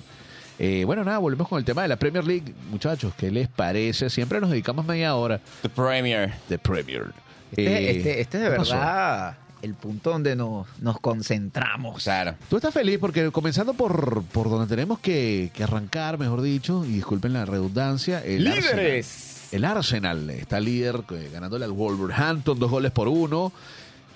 [0.61, 2.55] Eh, bueno, nada, volvemos con el tema de la Premier League.
[2.71, 4.11] Muchachos, ¿qué les parece?
[4.11, 6.35] Siempre nos dedicamos media hora The Premier.
[6.49, 7.07] de Premier.
[7.51, 8.75] Este, Eh, este, este de ¿qué pasó?
[8.75, 12.05] verdad el punto donde nos, nos concentramos.
[12.05, 12.37] Claro.
[12.49, 16.93] Tú estás feliz porque comenzando por, por donde tenemos que, que arrancar, mejor dicho, y
[16.93, 19.38] disculpen la redundancia, el Arsenal, ¡Líderes!
[19.53, 23.53] El Arsenal está líder eh, ganándole al Wolverhampton dos goles por uno.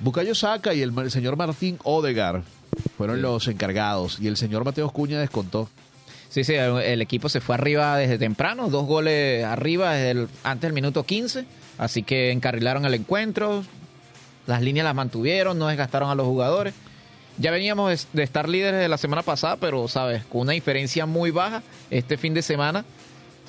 [0.00, 2.42] Bukayo Saka y el, el señor Martín Odegar
[2.96, 5.68] fueron los encargados y el señor Mateo Cuña descontó.
[6.28, 10.62] Sí, sí, el, equipo se fue arriba desde temprano, dos goles arriba desde el- antes
[10.62, 11.44] del minuto 15,
[11.76, 13.62] así que encarrilaron el encuentro,
[14.46, 16.72] las líneas las mantuvieron, no desgastaron a los jugadores.
[17.38, 20.24] Ya veníamos de, de estar líderes de la semana pasada, pero, ¿sabes?
[20.24, 22.84] Con una diferencia muy baja, este fin de semana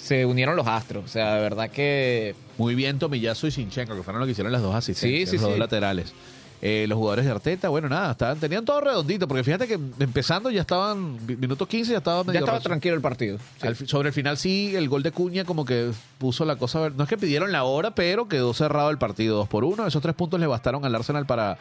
[0.03, 1.05] se unieron los astros.
[1.05, 4.51] O sea, de verdad que Muy bien Tomillazo y Sinchenko, que fueron los que hicieron
[4.51, 5.59] las dos asistencias, Sí, sí, los dos sí.
[5.59, 6.13] laterales.
[6.65, 10.49] Eh, los jugadores de Arteta, bueno, nada, estaban, tenían todo redondito, porque fíjate que empezando
[10.49, 13.37] ya estaban, minuto 15 ya estaba medio ya estaba tranquilo el partido.
[13.61, 13.67] Sí.
[13.67, 16.89] Al fi- sobre el final sí, el gol de Cuña como que puso la cosa...
[16.89, 19.87] No es que pidieron la hora, pero quedó cerrado el partido 2 por 1.
[19.87, 21.57] Esos tres puntos le bastaron al Arsenal para,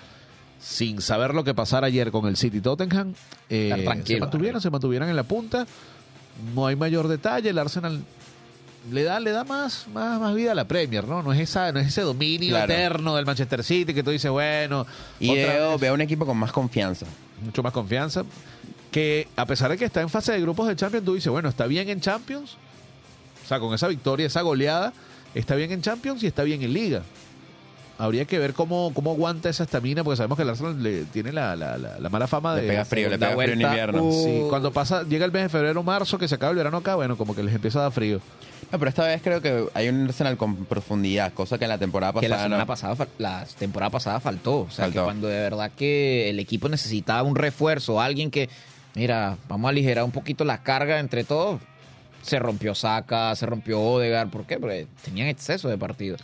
[0.60, 3.14] sin saber lo que pasara ayer con el City Tottenham,
[3.50, 3.72] eh,
[4.06, 5.66] se mantuvieron, se mantuvieron en la punta.
[6.54, 7.50] No hay mayor detalle.
[7.50, 8.00] El Arsenal
[8.90, 11.22] le da, le da más, más, más vida a la Premier, ¿no?
[11.22, 12.72] No es, esa, no es ese dominio Claro.
[12.72, 14.86] eterno del Manchester City que tú dices, bueno,
[15.20, 17.06] Y otra veo, vez veo un equipo con más confianza.
[17.44, 18.24] mucho más confianza.
[18.90, 21.48] Que a pesar de que está en fase de grupos de Champions, tú dices, bueno,
[21.48, 22.56] está bien en Champions.
[23.44, 24.92] O sea, con esa victoria, esa goleada,
[25.34, 27.02] está bien en Champions y está bien en Liga.
[27.98, 31.30] Habría que ver cómo, cómo aguanta esa estamina, porque sabemos que el Arsenal le tiene
[31.32, 32.68] la, la- la- la mala fama Le de...
[32.68, 34.02] pega frío, le pega frío en invierno.
[34.04, 36.78] uh, Sí, cuando pasa, llega el mes de febrero, marzo, que se acaba el verano
[36.78, 38.20] acá, bueno, como que les empieza a dar frío.
[38.72, 41.78] No, pero esta vez creo que hay un Arsenal con profundidad, cosa que en la
[41.78, 42.66] temporada que la pasada semana no.
[42.66, 45.00] pasada la temporada pasada faltó o sea Faltó.
[45.00, 48.48] que cuando de verdad que el equipo necesitaba un refuerzo alguien que
[48.94, 51.60] mira vamos a aligerar un poquito la carga entre todos
[52.22, 54.58] se rompió Saka se rompió Odegaard ¿por qué?
[54.58, 56.20] porque tenían exceso de partidos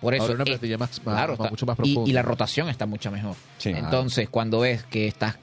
[0.00, 2.10] por eso Ahora una plantilla más, más- claro, más- está- mucho más y- profunda.
[2.10, 3.70] y, la rotación está mucho mejor Sí.
[3.70, 5.36] entonces cuando ves que estás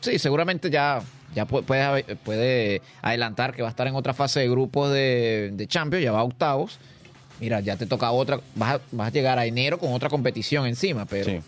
[0.00, 1.00] sí seguramente ya
[1.34, 5.50] ya pu- puede, puede adelantar que va a estar en otra fase de grupos de,
[5.52, 6.78] de Champions ya va a octavos
[7.40, 10.66] mira ya te toca otra vas a, vas a llegar a enero con otra competición
[10.66, 11.40] encima pero Sí.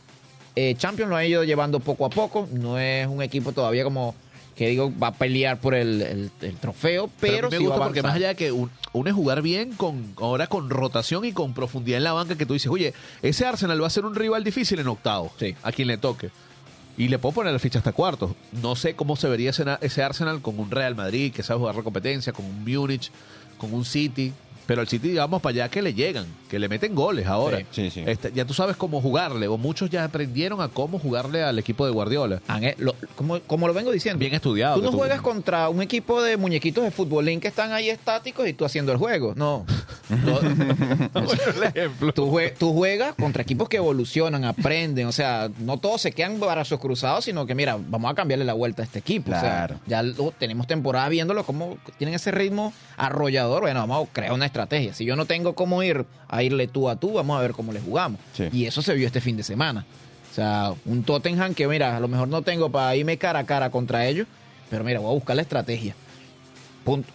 [0.57, 4.15] eh, Champions lo ha ido llevando poco a poco no es un equipo todavía como
[4.61, 7.77] que digo va a pelear por el, el- el trofeo pero, Pero, sí me va
[7.77, 11.25] gusta porque más allá de que un- uno es jugar bien, con ahora con rotación
[11.25, 12.93] y con profundidad en la banca, que tú dices, oye,
[13.23, 15.55] ese Arsenal va a ser un rival difícil en octavos, Sí.
[15.63, 16.29] a quien le toque.
[16.99, 18.33] Y le puedo poner la ficha hasta cuartos.
[18.61, 21.75] No sé cómo se vería ese, ese Arsenal con un Real Madrid que sabe jugar
[21.77, 23.11] la competencia, con un Múnich,
[23.57, 24.35] con un City.
[24.71, 27.59] Pero el City, digamos, para allá que le llegan, que le meten goles ahora.
[27.59, 28.05] Sí, sí, sí.
[28.07, 31.85] Este, ya tú sabes cómo jugarle, o muchos ya aprendieron a cómo jugarle al equipo
[31.85, 32.41] de Guardiola.
[32.79, 34.77] Lo- como, como lo vengo diciendo Bien estudiado.
[34.77, 38.53] Tú no juegas contra un equipo de muñequitos de futbolín que están ahí estáticos y
[38.53, 39.33] tú haciendo el juego.
[39.35, 39.67] No.
[41.75, 42.13] ejemplo.
[42.13, 45.07] tú, jue- tú juegas contra equipos que evolucionan, aprenden.
[45.09, 48.55] O sea, no todos se quedan brazos cruzados, sino que, mira, vamos a cambiarle la
[48.55, 49.31] vuelta a este equipo.
[49.33, 49.81] O sea, Claro.
[49.89, 53.63] ya lo- tenemos temporada viéndolo, cómo tienen ese ritmo arrollador.
[53.63, 54.60] Bueno, vamos a crear una estrategia.
[54.93, 57.73] Si yo no tengo cómo ir a irle tú a tú, vamos a ver cómo
[57.73, 58.21] le jugamos.
[58.35, 58.49] Sí.
[58.53, 59.85] Y eso se vio este fin de semana.
[60.31, 63.47] O sea, un Tottenham que, mira, a lo mejor no tengo para irme cara a
[63.47, 64.27] cara contra ellos,
[64.69, 65.95] pero mira, voy a buscar la estrategia.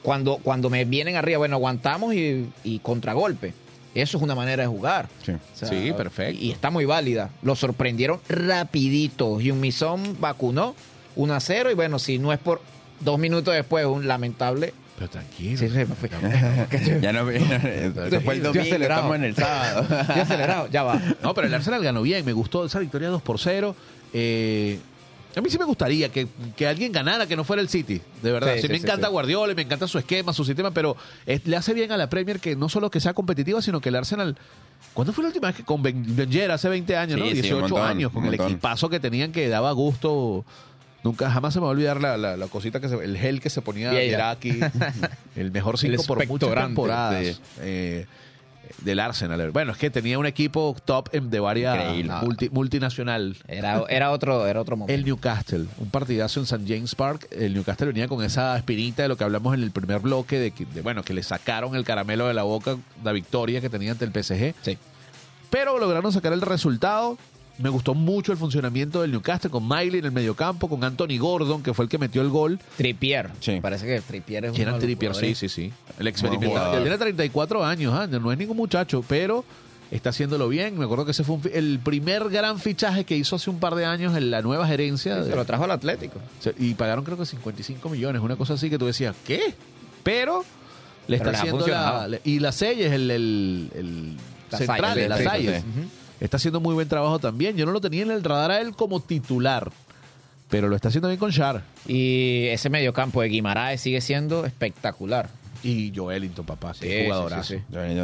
[0.01, 3.53] Cuando, cuando me vienen arriba, bueno, aguantamos y, y contragolpe.
[3.93, 5.08] Eso es una manera de jugar.
[5.25, 5.31] Sí.
[5.31, 6.39] O sea, Sí, perfecto.
[6.41, 7.29] Y, y está muy válida.
[7.41, 9.39] Lo sorprendieron rapidito.
[9.39, 10.75] Hyun Son vacunó
[11.15, 12.62] 1 a 0 y bueno, si no es por
[12.99, 14.73] dos minutos después, un lamentable...
[14.97, 15.58] Pero tranquilo.
[15.58, 16.10] Sí, sí, me fui.
[17.01, 19.86] Ya no, eso fue el domingo, estamos en el sábado.
[19.89, 21.01] Ya acelerado, ya va.
[21.21, 23.75] No, pero el Arsenal ganó bien, me gustó esa victoria 2 por 0.
[24.13, 24.79] Eh,
[25.36, 28.31] a mí sí me gustaría que, que alguien ganara que no fuera el City, de
[28.31, 28.53] verdad.
[28.55, 29.12] Sí, Sí, sí, me sí, encanta sí.
[29.12, 32.39] Guardiola, me encanta su esquema, su sistema, pero es- le hace bien a la Premier
[32.39, 34.38] que no solo que sea competitiva, sino que el Arsenal...
[34.93, 37.25] ¿Cuándo fue la última vez que con Ben- Wenger hace 20 años, Sí, no?
[37.25, 40.45] sí, un 18 montón, años, con el equipazo que tenían que daba gusto.
[41.06, 43.39] Nunca, jamás se me va a olvidar la, la- la cosita que se, el gel
[43.39, 44.04] que se ponía.
[44.04, 44.60] Iraki,
[45.38, 47.39] el mejor 5 El por muchas temporadas.
[47.62, 48.06] eh,
[48.82, 49.52] del Arsenal.
[49.52, 51.78] Bueno, es que tenía un equipo top de varias
[52.24, 53.38] multi- multinacional.
[53.48, 54.94] Era, era, otro, era otro momento.
[54.94, 56.63] El Newcastle, un partidazo en St.
[56.68, 57.28] James Park.
[57.32, 60.52] El Newcastle venía con esa espinita de lo que hablamos en el primer bloque, de,
[60.52, 63.91] que, de, bueno, que le sacaron el caramelo de la boca, la victoria que tenía
[63.91, 64.56] ante el PSG.
[64.63, 64.78] Sí.
[65.52, 67.17] Pero lograron sacar el resultado.
[67.58, 71.63] Me gustó mucho el funcionamiento del Newcastle con Miley en el mediocampo, con Anthony Gordon,
[71.63, 72.60] que fue el que metió el gol.
[72.75, 73.31] Trippier.
[73.39, 73.60] Sí.
[73.62, 75.12] Parece que Trippier es ¿Quién uno era de los Trippier?
[75.13, 75.37] Sí, jugadores.
[75.39, 75.73] sí, sí.
[75.97, 76.81] El experimentado.
[76.81, 79.45] tiene 34 años, no es ningún muchacho, pero
[79.89, 80.77] está haciéndolo bien.
[80.77, 83.75] Me acuerdo que ese fue un el primer gran fichaje que hizo hace un par
[83.75, 85.23] de años en la nueva gerencia.
[85.23, 86.19] Se de- lo trajo al Atlético.
[86.60, 89.53] y pagaron creo que 55 millones, una cosa así que tú decías, ¿qué?
[90.03, 90.43] Pero
[91.08, 94.15] le Pero está haciendo la, y la Selle es el, el, el
[94.51, 95.63] La central Salle,
[96.20, 97.56] está haciendo muy buen trabajo también.
[97.58, 99.72] Yo no lo tenía en el radar a él como titular,
[100.50, 101.63] pero lo está haciendo bien con Char.
[101.88, 105.30] Y ese mediocampo de Guimaraes sigue siendo espectacular.
[105.63, 107.54] Y Joelinton, papá, sí, Sí, sí, jugadorazo.
[107.56, 107.62] sí,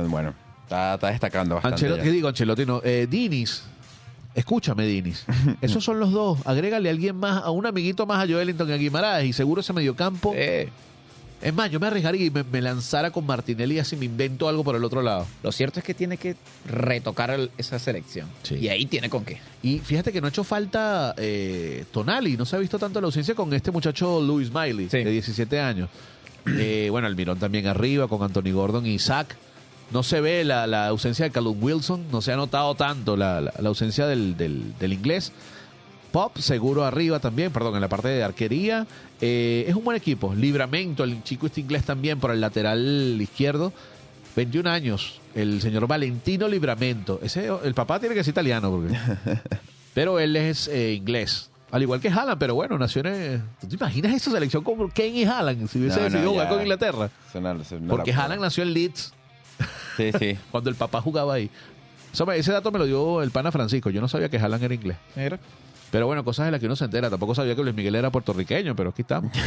[0.09, 0.33] Bueno,
[0.63, 1.75] está, está destacando bastante.
[1.75, 2.03] Ancelotti.
[2.03, 2.65] ¿qué digo Ancelotti?
[2.65, 3.63] No, eh, Dinis.
[4.33, 5.25] Escúchame, Dinis.
[5.61, 6.39] Esos son los dos.
[6.45, 9.61] Agrégale a alguien más, a un amiguito más a Joelinton y a Guimaraes y seguro
[9.61, 10.33] ese mediocampo.
[10.35, 10.69] Eh,
[11.41, 14.63] Es más, yo me arriesgaría y me, me lanzara con Martinelli así me invento algo
[14.63, 15.25] por el otro lado.
[15.41, 16.35] lo cierto es que tiene que
[16.67, 18.27] retocar el- esa selección.
[18.43, 18.55] Sí.
[18.55, 19.39] Y ahí tiene con qué.
[19.63, 23.05] Y fíjate que no ha hecho falta eh, Tonali, no se ha visto tanto la
[23.07, 25.03] ausencia con este muchacho Luis Miley, Sí.
[25.03, 25.89] de 17 años.
[26.45, 29.35] Eh, bueno, Almirón también arriba, con Anthony Gordon y Isaac.
[29.91, 33.41] No se ve la, la ausencia de Callum Wilson, no se ha notado tanto la,
[33.41, 35.31] la- la ausencia del, del- del inglés.
[36.11, 38.85] Pop, seguro arriba también, perdón, en la parte de arquería.
[39.21, 40.33] Eh, es un buen equipo.
[40.35, 43.71] Libramento, el chico este inglés también por el lateral izquierdo.
[44.35, 47.19] 21 años, el señor Valentino Libramento.
[47.21, 48.97] Ese, el papá tiene que ser italiano, porque...
[49.93, 51.49] pero él es eh, inglés.
[51.71, 53.43] Al igual que Haaland, pero bueno, nació en...
[53.61, 56.49] ¿Tú te imaginas esa selección como Kane y Haaland si hubiese No, no, decidido jugar
[56.49, 57.09] con Inglaterra?
[57.95, 58.11] Porque.
[58.13, 59.13] Haaland nació en Leeds
[59.95, 60.37] Sí, sí.
[60.51, 61.49] cuando el papá jugaba ahí.
[62.11, 63.89] Eso me- ese dato me lo dio el pana Francisco.
[63.89, 64.97] Yo no sabía que Haaland era inglés.
[65.91, 67.09] Pero bueno, cosas de las que uno se entera.
[67.09, 69.31] Tampoco sabía que Luis Miguel era puertorriqueño, pero aquí estamos.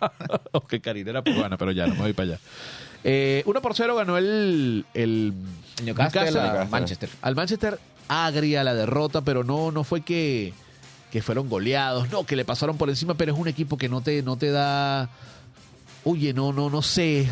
[0.52, 2.40] Aunque Karina era peruana, pero ya no me voy para allá.
[3.04, 5.32] Eh, 1 por 0 ganó el, el
[5.84, 6.64] Newcastle a Newcastle.
[6.70, 7.08] Manchester.
[7.22, 7.78] Al Manchester
[8.08, 10.52] agria la derrota, pero no, no fue que,
[11.12, 14.00] que fueron goleados, no, que le pasaron por encima, pero es un equipo que no
[14.00, 15.08] te, no te da.
[16.04, 17.28] Oye, no, no, no sé.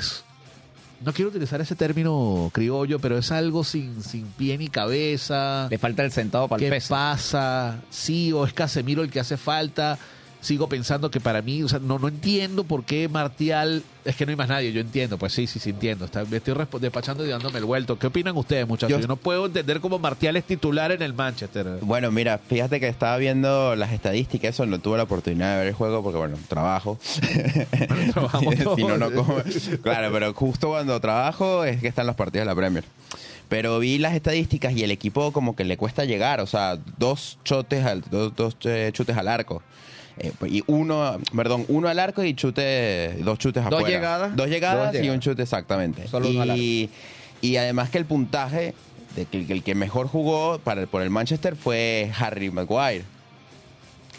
[1.01, 5.67] No quiero utilizar ese término criollo, pero es algo sin, sin pie ni cabeza.
[5.71, 6.95] Le falta el sentado para el ¿Qué peso.
[6.95, 7.81] pasa?
[7.91, 9.99] Sí, o es Casemiro el que hace falta.
[10.45, 13.83] Sigo pensando que para mí, o sea, no, no entiendo por qué Martial.
[14.05, 15.17] Es que no hay más nadie, yo entiendo.
[15.17, 16.05] Pues sí, sí, sí entiendo.
[16.05, 17.99] Está- me estoy despachando y dándome el vuelto.
[17.99, 18.91] ¿Qué opinan ustedes, muchachos?
[18.91, 21.79] Yo, Yo- no puedo entender cómo Martial es titular en el Manchester.
[21.81, 25.69] Bueno, mira, fíjate que estaba viendo las estadísticas, eso no tuve la oportunidad de ver
[25.69, 26.99] el juego porque, bueno, trabajo.
[28.15, 28.77] todos.
[28.77, 29.37] si no, no como.
[29.83, 32.85] Claro, pero justo cuando trabajo es que están los partidos de la Premier.
[33.49, 37.39] Pero vi las estadísticas y el equipo como que le cuesta llegar, o sea, dos
[37.45, 39.63] chotes al, dos, dos eh, chutes al arco.
[40.19, 43.89] Eh, y uno, perdón, uno al arco y chute, dos chutes Dos afuera.
[43.89, 44.37] llegadas.
[44.37, 45.15] Dos llegadas Dos y llegadas.
[45.17, 46.07] un chute exactamente.
[46.09, 46.63] Solo al arco.
[46.63, 46.89] y,
[47.41, 48.75] y además que el puntaje
[49.17, 53.05] de que, que el que mejor jugó para el- por el Manchester fue Harry Maguire.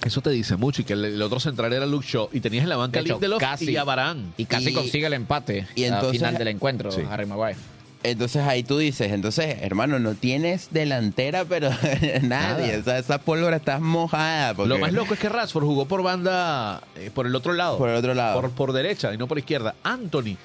[0.06, 0.82] Eso te dice mucho.
[0.82, 2.30] Y que el, el otro central era Luke Shaw.
[2.34, 3.72] Y tenías en la banca De hecho, Lindelof casi.
[3.72, 4.24] y a Varane.
[4.38, 7.02] Y casi Y- consigue el empate y al entonces- final del encuentro, Sí.
[7.10, 7.58] Harry Maguire.
[8.06, 11.70] Entonces ahí tú dices, entonces, hermano, no tienes delantera, pero
[12.22, 12.22] nadie.
[12.22, 12.80] Nada.
[12.80, 14.54] O sea, esa pólvora está mojada.
[14.54, 17.78] porque- Lo más loco es que Rashford jugó por banda, eh, por el otro lado.
[17.78, 18.40] Por el otro lado.
[18.42, 19.76] Por, por derecha y no por izquierda.
[19.84, 20.38] Anthony,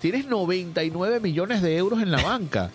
[0.00, 2.70] tienes 99 millones de euros en la banca.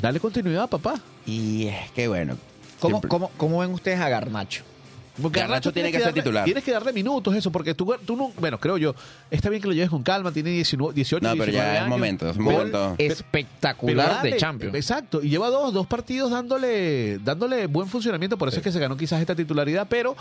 [0.00, 1.00] Dale continuidad, papá.
[1.26, 2.36] Y es que bueno.
[2.80, 4.62] ¿Cómo, siempre- cómo, cómo ven ustedes a Garnacho?
[5.22, 6.44] Porque Garnacho tiene tienes que ser darle- titular.
[6.44, 8.94] Tienes que darle minutos eso, porque tú, tú no, bueno, creo yo,
[9.30, 11.88] está bien que lo lleves con calma, tiene 19, 18, No, pero 19 ya es
[11.88, 12.96] momento, es momento.
[12.98, 14.74] Espectacular dale, de Champions.
[14.74, 18.78] Exacto, y lleva dos, dos partidos dándole, dándole buen funcionamiento, por eso es que se
[18.80, 20.16] ganó quizás esta titularidad, pero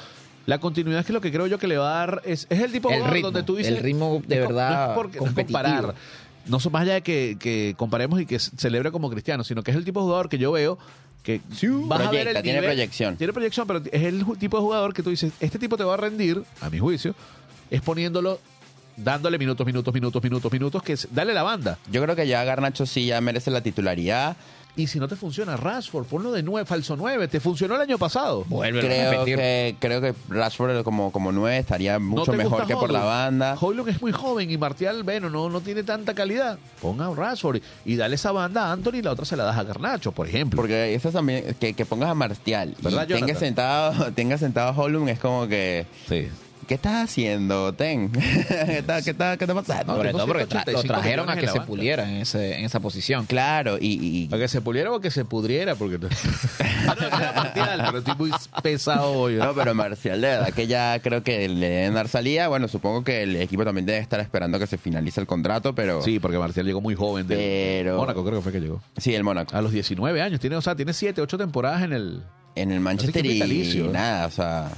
[0.46, 2.60] la continuidad es que lo que creo yo que le va a dar es, es
[2.60, 3.76] el tipo de El jugador ritmo, donde tú dices...
[3.78, 5.60] el ritmo de verdad no es porque- no es competitivo.
[5.60, 5.96] comparar,
[6.46, 9.78] no más allá de que, que comparemos y que celebre como cristiano, sino que es
[9.78, 10.78] el tipo de jugador que yo veo
[11.24, 11.42] que
[11.88, 13.18] vas a ver Proyecta, el tiene nivel- proyección.
[13.18, 15.94] Tiene proyección, pero es el tipo de jugador que tú dices, este tipo te va
[15.94, 17.16] a rendir, a mi juicio,
[17.72, 18.40] es poniéndolo,
[18.98, 21.80] dándole minutos, minutos, minutos, minutos, minutos, que es, dale la banda.
[21.92, 24.36] Yo creo que ya Garnacho sí ya merece la titularidad.
[24.76, 27.28] Y si no te funciona, Rashford, ponlo de nueve, falso 9.
[27.28, 28.44] Te funcionó el año pasado.
[28.48, 29.36] Vuelve a Creo repetir.
[29.38, 33.56] que, creo que Rashford como, como nueve estaría ¿No mucho mejor que por la banda.
[33.56, 36.58] Højlund es muy joven y Martial, bueno, no, no tiene tanta calidad.
[36.82, 39.58] Ponga a Rashford y dale esa banda a Anthony y la otra se la das
[39.58, 40.58] a Garnacho, por ejemplo.
[40.58, 44.84] Porque eso también, que, que pongas a Martial ¿Verdad, y tenga sentado, tenga sentado a
[44.84, 46.30] Holum es como que, sí.
[46.68, 48.12] ¿Qué estás haciendo, Ten?
[48.12, 49.96] ¿Qué está, qué está, qué está pasando?
[49.96, 52.80] Sobre todo porque tra- 185 lo trajeron a que se puliera en, ese, en esa
[52.80, 53.26] posición.
[53.26, 55.98] Claro, y, y- Para que se puliera o que se pudriera, porque...
[56.00, 56.08] no,
[57.08, 59.36] era Martial, pero estoy muy pesado hoy.
[59.36, 62.48] No, pero Marcial, de verdad que ya creo que le deben dar salida.
[62.48, 66.02] Bueno, supongo que el equipo también debe estar esperando que se finalice el contrato, pero
[66.02, 68.82] Sí, porque Martial llegó muy joven del Pero- Mónaco, creo que fue que llegó.
[68.98, 69.56] sí, el Mónaco.
[69.56, 70.40] A los 19 años.
[70.40, 72.24] Tiene, o sea, tiene 7, 8 temporadas en el...
[72.56, 74.70] En el Manchester y, nada, o sea...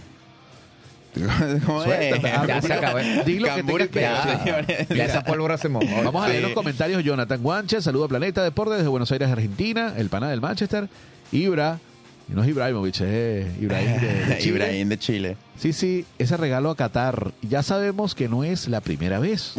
[1.65, 2.15] ¿Cómo es?
[2.19, 2.97] Suéltame, Ya se acabó.
[3.25, 4.87] Di lo que tengas que decir.
[4.97, 6.03] Ya esa pólvora se mojó.
[6.03, 7.03] Vamos a leer los comentarios.
[7.03, 9.93] Jonathan Guanche, saludo a Planeta Deporte desde Buenos Aires, Argentina.
[9.97, 10.87] El pana del Manchester.
[11.31, 11.79] Ibra,
[12.27, 14.49] No es Ibrahimovic, es Ibrahim de, de Chile.
[14.55, 15.37] Ibrahim de Chile.
[15.59, 17.31] Sí, sí, ese regalo a Qatar.
[17.41, 19.53] Ya sabemos que no es la primera vez.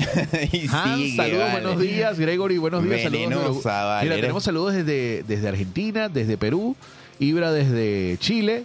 [0.53, 1.53] Y Hans, sigue, saludos, vale.
[1.53, 2.19] buenos días.
[2.19, 3.03] Gregory, buenos días.
[3.03, 3.29] saludos.
[3.31, 4.09] Venenosa, vale.
[4.11, 6.77] Mira, tenemos saludos desde, desde Argentina, desde Perú,
[7.19, 8.65] Ibra desde Chile,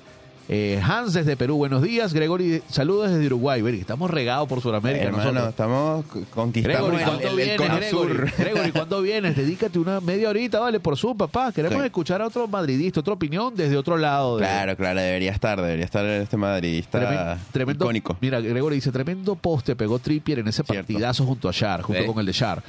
[0.54, 2.14] eh, Hans desde Perú, buenos días.
[2.14, 3.62] Gregory, saludos desde Uruguay.
[3.62, 5.06] Veri, estamos regados por Sudamérica.
[5.06, 5.49] Hermano, nosotros.
[5.49, 7.86] estamos conquistando Gregory, ¿cuándo el- el vienes, Gregory?
[7.89, 8.32] sur.
[8.38, 9.38] Gregory, ¿cuándo vienes?
[9.38, 11.54] Dedícate una media horita, vale, por su papá.
[11.54, 11.86] Queremos Sí.
[11.86, 14.38] escuchar a otro madridista, otra opinión desde otro lado.
[14.39, 18.18] de- Claro, claro, debería estar, debería estar este madridista Tremen- tremendo, icónico.
[18.20, 20.74] Mira, Gregory dice, tremendo poste pegó Trippier en ese Cierto.
[20.74, 22.62] partidazo junto a Shar, junto con el de Shar.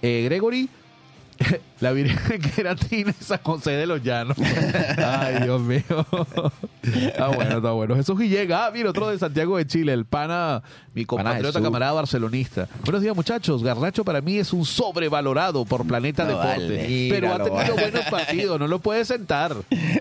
[0.00, 0.70] Eh, Gregory,
[1.80, 4.36] la Virgen Queratina y San José de los Llanos.
[4.98, 5.82] Ay, Dios mío.
[6.86, 7.96] Está bueno, está bueno.
[7.96, 10.62] Jesús Guillega, ah, mira, otro de Santiago de Chile, el pana,
[10.94, 12.68] mi compatriota camarada barcelonista.
[12.84, 13.64] Buenos días, muchachos.
[13.64, 16.76] Garnacho para mí es un sobrevalorado por Planeta No Deporte.
[16.76, 17.08] vale.
[17.10, 17.72] pero ha tenido vale.
[17.72, 19.56] buenos partidos, no lo puede sentar.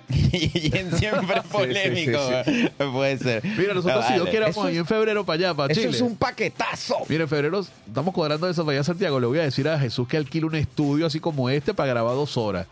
[0.09, 0.49] y
[0.95, 3.43] siempre polémico, sí, puede ser.
[3.57, 4.39] Mira, nosotros No, si vale.
[4.41, 5.95] vamos Eso ahí en febrero para allá, para Eso Chile.
[5.95, 6.97] es un paquetazo.
[7.09, 9.19] Mire, en febrero estamos cuadrando eso para allá Santiago.
[9.19, 12.13] Le voy a decir a Jesús que alquile un estudio así como este para grabar
[12.15, 12.67] dos horas.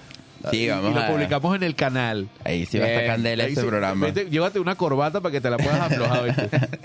[0.52, 2.28] Sí, Y- vamos y lo a- publicamos en el canal.
[2.44, 3.14] Ahí sí va a estar Bien.
[3.14, 4.06] candela este sí, programa.
[4.08, 6.50] vete, llévate una corbata para que te la puedas aflojar.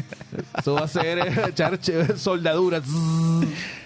[0.59, 2.81] Eso va a ser eh, echar ch- soldadura.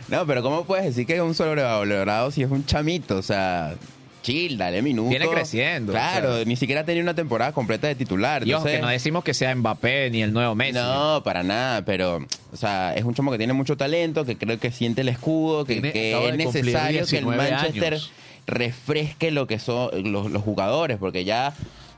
[0.09, 3.17] No, pero ¿cómo puedes decir que es un sobrevalorado si es un chamito?
[3.17, 3.75] O sea,
[4.23, 5.11] chill, dale minutos.
[5.11, 6.45] Viene creciendo, Claro, o sea.
[6.45, 8.47] ni siquiera tenía una temporada completa de titular.
[8.47, 10.73] Y ojo, que no decimos que sea Mbappé ni el nuevo Messi.
[10.75, 14.59] No, para nada, pero, o sea, es un chamo que tiene mucho talento, que creo
[14.59, 18.13] que siente el escudo, que, Tiene- que acaba es necesario que el 19 Manchester años.
[18.47, 21.53] refresque lo que son los, los jugadores, porque ya,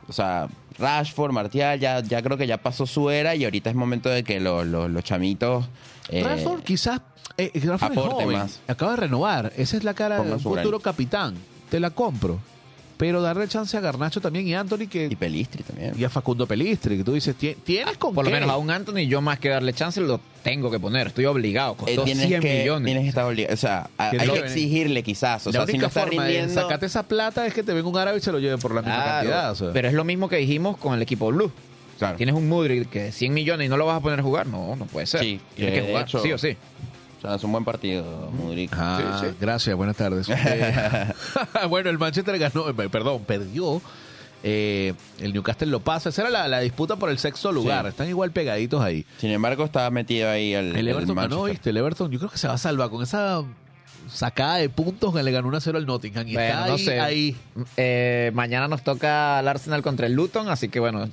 [0.09, 0.49] o sea,
[0.79, 4.25] Rashford, Martial, ya, ya creo que ya pasó su era y ahorita es momento de
[4.25, 5.67] que los, los, los chamitos...
[6.09, 7.01] eh, Rashford quizás
[7.37, 8.61] eh, Rashford es aporte joven, más.
[8.69, 9.53] Acaba de renovar.
[9.57, 10.81] Esa es la cara Ponga del su futuro granito.
[10.81, 11.35] capitán.
[11.75, 12.39] Te la compro.
[12.97, 15.93] Pero darle chance a Garnacho también y a Anthony que y Pelistri también.
[15.99, 18.57] y a Facundo Pelistri, que tú dices, "Tie- ¿tienes con Por lo qué?" menos a
[18.57, 21.09] un Anthony, yo más que darle chance, lo tengo que poner.
[21.09, 21.73] Estoy obligado.
[21.73, 22.85] Eh, Costó tienes, 100 que, millones.
[22.87, 23.53] tienes que estar obligado.
[23.55, 25.45] O sea, a- Que hay no- que exigirle quizás.
[25.49, 26.63] O la sea, si no única está forma de rindiendo...
[26.63, 28.83] sacarte esa plata es que te venga un árabe y se lo lleve por la
[28.83, 29.51] misma Claro, cantidad.
[29.51, 29.73] o sea.
[29.73, 31.51] Pero es lo mismo que dijimos con el equipo Blue.
[31.99, 32.17] Claro.
[32.17, 34.47] Tienes un Mudrik que 100 millones y no lo vas a poner a jugar.
[34.47, 35.19] No, no puede ser.
[35.21, 36.57] Sí, Tienes que que de jugar, hecho- sí o sí.
[37.25, 38.71] Sea, es un buen partido, Mudrik.
[38.77, 39.35] Ah, Sí, sí.
[39.41, 40.29] gracias, buenas tardes.
[40.35, 41.07] Eh,
[41.69, 43.81] bueno, el Manchester ganó, eh, perdón, perdió.
[44.43, 46.11] Eh, el Newcastle lo pasa.
[46.11, 47.85] Esa era la, la disputa por el sexto lugar.
[47.87, 47.89] Sí.
[47.91, 49.07] Están igual pegaditos ahí.
[49.17, 51.45] Sin embargo, estaba metido ahí el, El el Everton ganó.
[51.45, 51.71] ¿viste?
[51.71, 53.43] El Everton, yo creo que se va a salvar con esa
[54.07, 56.29] sacada de puntos que le ganó 1-0 al Nottingham.
[56.29, 57.01] Y Bueno, está no ahí, sé.
[57.01, 57.37] ahí.
[57.79, 61.09] Eh, mañana nos toca el Arsenal contra el Luton, así que bueno,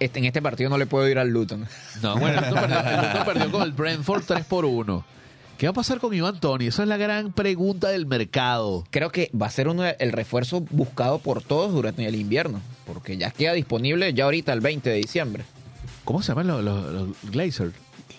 [0.00, 1.66] este, en este partido no le puedo ir al Luton.
[2.02, 5.04] No, bueno, el Luton perdió, el Luton perdió con el Brentford 3 por 1.
[5.58, 6.66] ¿Qué va a pasar con Iván Tony?
[6.66, 8.84] Esa es la gran pregunta del mercado.
[8.90, 13.16] Creo que va a ser uno el refuerzo buscado por todos durante el invierno, porque
[13.16, 15.44] ya queda disponible ya ahorita el 20 de diciembre.
[16.04, 17.72] ¿Cómo se llaman los, los, los Glazers?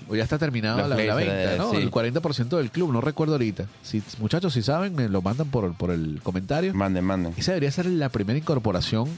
[0.07, 1.71] O ya está terminada la, la venta, ¿no?
[1.71, 1.77] sí.
[1.77, 3.65] El 40% del club, no recuerdo ahorita.
[3.81, 6.73] Si, muchachos, si saben, me lo mandan por, por el comentario.
[6.73, 7.33] Manden, manden.
[7.37, 9.09] Esa debería ser la primera incorporación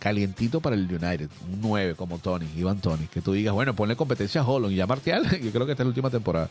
[0.00, 1.28] calientito para el United.
[1.52, 3.06] Un 9 como Tony, Iván Tony.
[3.06, 5.22] Que tú digas, bueno, ponle competencia a Holland y ya Martial.
[5.42, 6.48] Yo creo que esta es la última temporada.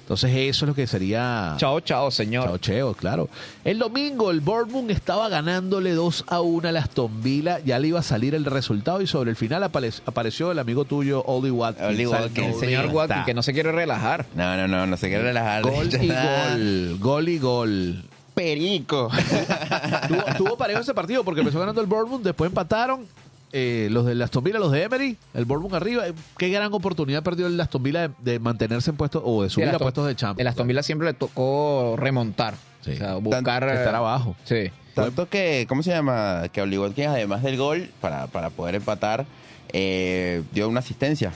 [0.00, 1.54] Entonces eso es lo que sería...
[1.58, 2.44] Chao, chao, señor.
[2.44, 3.28] Chao, cheo, claro.
[3.64, 6.88] El domingo el Bournemouth estaba ganándole 2 a 1 a las
[7.24, 7.58] Villa.
[7.64, 10.84] Ya le iba a salir el resultado y sobre el final apare- apareció el amigo
[10.84, 11.88] tuyo, Oli Watkins.
[11.88, 12.54] Oli Watkins.
[12.54, 12.94] El señor 90.
[12.96, 14.26] Watkins que no se quiere relajar.
[14.36, 15.62] No, no, no, no se quiere relajar.
[15.62, 16.98] Gol y gol.
[17.00, 18.04] Gol y gol.
[18.36, 19.10] Perico.
[20.08, 23.06] tuvo, tuvo parejo ese partido porque empezó ganando el Bournemouth, después empataron
[23.52, 26.06] eh, los de Aston Villa, los de Emery, el Bournemouth arriba.
[26.06, 29.48] Eh, Qué gran oportunidad perdió el Aston Villa de, de mantenerse en puestos o de
[29.50, 30.40] subir a Aston- puestos de Champions.
[30.40, 32.54] El Aston Villa siempre le tocó remontar.
[32.82, 32.92] Sí.
[32.92, 33.66] O sea, buscar.
[33.68, 34.36] Estar abajo.
[34.44, 34.70] Sí.
[34.94, 36.44] Tanto que, ¿cómo se llama?
[36.52, 39.26] Que Oli Watkins, además del gol, para, para poder empatar,
[39.72, 41.32] eh, dio una asistencia.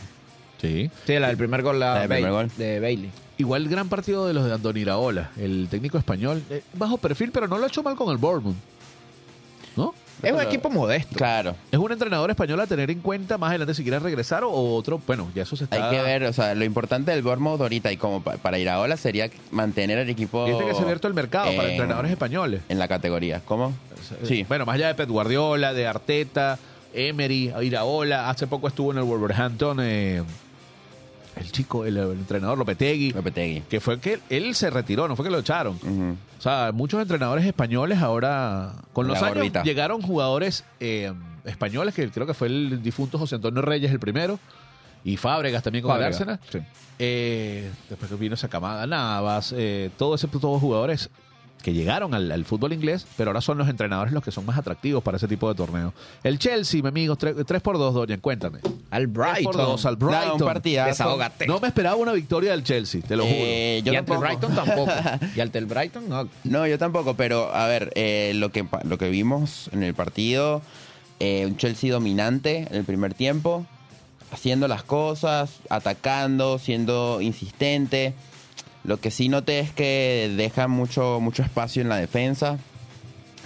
[0.61, 0.90] Sí.
[1.07, 2.51] Sí, la del primer gol, la La del Bailey- primer gol.
[2.57, 3.11] de Bailey.
[3.41, 6.43] Igual gran partido de los de Andoni Iraola, el técnico español.
[6.51, 8.57] eh, bajo perfil, pero no lo ha hecho mal con el Bournemouth.
[9.76, 9.95] ¿No?
[10.22, 11.16] Es un equipo modesto.
[11.16, 11.57] Claro.
[11.72, 15.01] Es un entrenador español a tener en cuenta más adelante si quiere regresar o otro.
[15.07, 15.76] Bueno, ya eso se está.
[15.88, 18.68] Hay que ver, o sea, lo importante del Bournemouth ahorita y como pa- para ir
[18.68, 21.70] a Ola sería mantener el equipo Fíjate que se ha abierto el mercado para en-
[21.70, 22.61] entrenadores españoles.
[22.68, 23.41] en la categoría.
[23.47, 23.72] ¿Cómo?
[24.24, 24.45] Sí.
[24.47, 26.59] Bueno, más allá de Pep Guardiola, de Arteta,
[26.93, 28.28] Emery, Iraola.
[28.28, 30.22] Hace poco estuvo en el Wolverhampton eh,
[31.37, 33.62] el chico, el, el entrenador Lopetegui, Lopetegui.
[33.62, 35.78] que fue que él se retiró, no fue que lo echaron.
[36.39, 39.62] O sea, muchos entrenadores españoles ahora, con La los años, órbita.
[39.62, 41.12] llegaron jugadores eh,
[41.45, 44.39] españoles, que creo que fue el difunto José Antonio Reyes el primero,
[45.05, 46.39] y Fábregas también con el Arsenal.
[46.51, 46.59] sí.
[47.03, 51.09] Eh, después que vino esa camada Navas, eh, todo ese todos jugadores
[51.62, 54.58] que llegaron al, al fútbol inglés, pero ahora son los entrenadores los que son más
[54.58, 55.92] atractivos para ese tipo de torneo.
[56.22, 58.61] El Chelsea, mi amigo, 3, por 2, Dorian, cuéntame.
[58.90, 59.56] Al 3 por Brighton.
[59.56, 60.32] 2 al Brighton.
[60.32, 60.88] un partidazo.
[60.88, 61.46] Desahógate.
[61.46, 63.36] No me esperaba una victoria del Chelsea, te lo juro.
[63.36, 64.18] Eh, yo y ante el.
[64.18, 64.92] Brighton tampoco.
[65.36, 66.28] y ante el Brighton no.
[66.44, 70.62] No, yo tampoco, pero a ver, eh, lo, que, lo que vimos en el partido,
[71.18, 73.66] eh, un Chelsea dominante en el primer tiempo,
[74.32, 78.14] haciendo las cosas, atacando, siendo insistente.
[78.85, 82.59] Lo que sí noté es que deja mucho, mucho espacio en la defensa.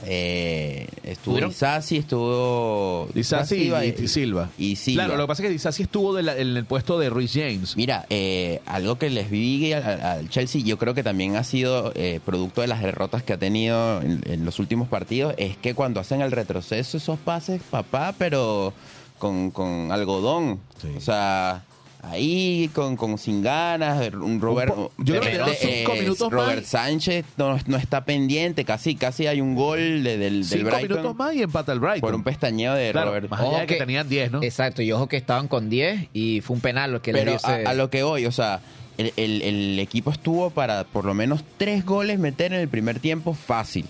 [0.07, 1.51] Eh, estuvo ¿Tuvieron?
[1.51, 3.09] Isasi, estuvo...
[3.15, 4.51] Disasi Silva y, y Silva.
[4.59, 5.05] Y Silva.
[5.05, 7.33] Claro, lo que pasa es que Disasi estuvo de la- en el puesto de Ruiz
[7.33, 7.75] James.
[7.77, 11.93] Mira, eh, algo que les vi al, al Chelsea, yo creo que también ha sido
[11.95, 15.75] eh, producto de las derrotas que ha tenido en, en los últimos partidos, es que
[15.75, 18.75] cuando hacen el retroceso esos pases, papá, pero
[19.19, 20.61] con, con algodón.
[20.83, 20.89] Sí.
[20.97, 21.65] O sea,
[22.11, 26.33] ahí con, con sin ganas, un Robert, po- yo creo que repente, cinco eh, minutos
[26.33, 26.67] Robert más.
[26.69, 30.89] Sánchez no, no está pendiente, casi casi hay un gol de- del, del Cinco Brighton
[30.89, 32.01] minutos más y empata el Brighton.
[32.01, 33.29] por un pestañeo de Claro, Robert.
[33.31, 34.43] más allá Ojo de que, que- tenían 10, ¿no?
[34.43, 37.45] Exacto, y ojo que estaban con 10 y fue un penal lo que Pero les
[37.45, 37.69] a, dice.
[37.69, 38.61] a lo que voy, o sea,
[38.99, 43.01] el, el- el equipo estuvo para por lo menos tres goles meter en el primer
[43.01, 43.87] tiempo fácil.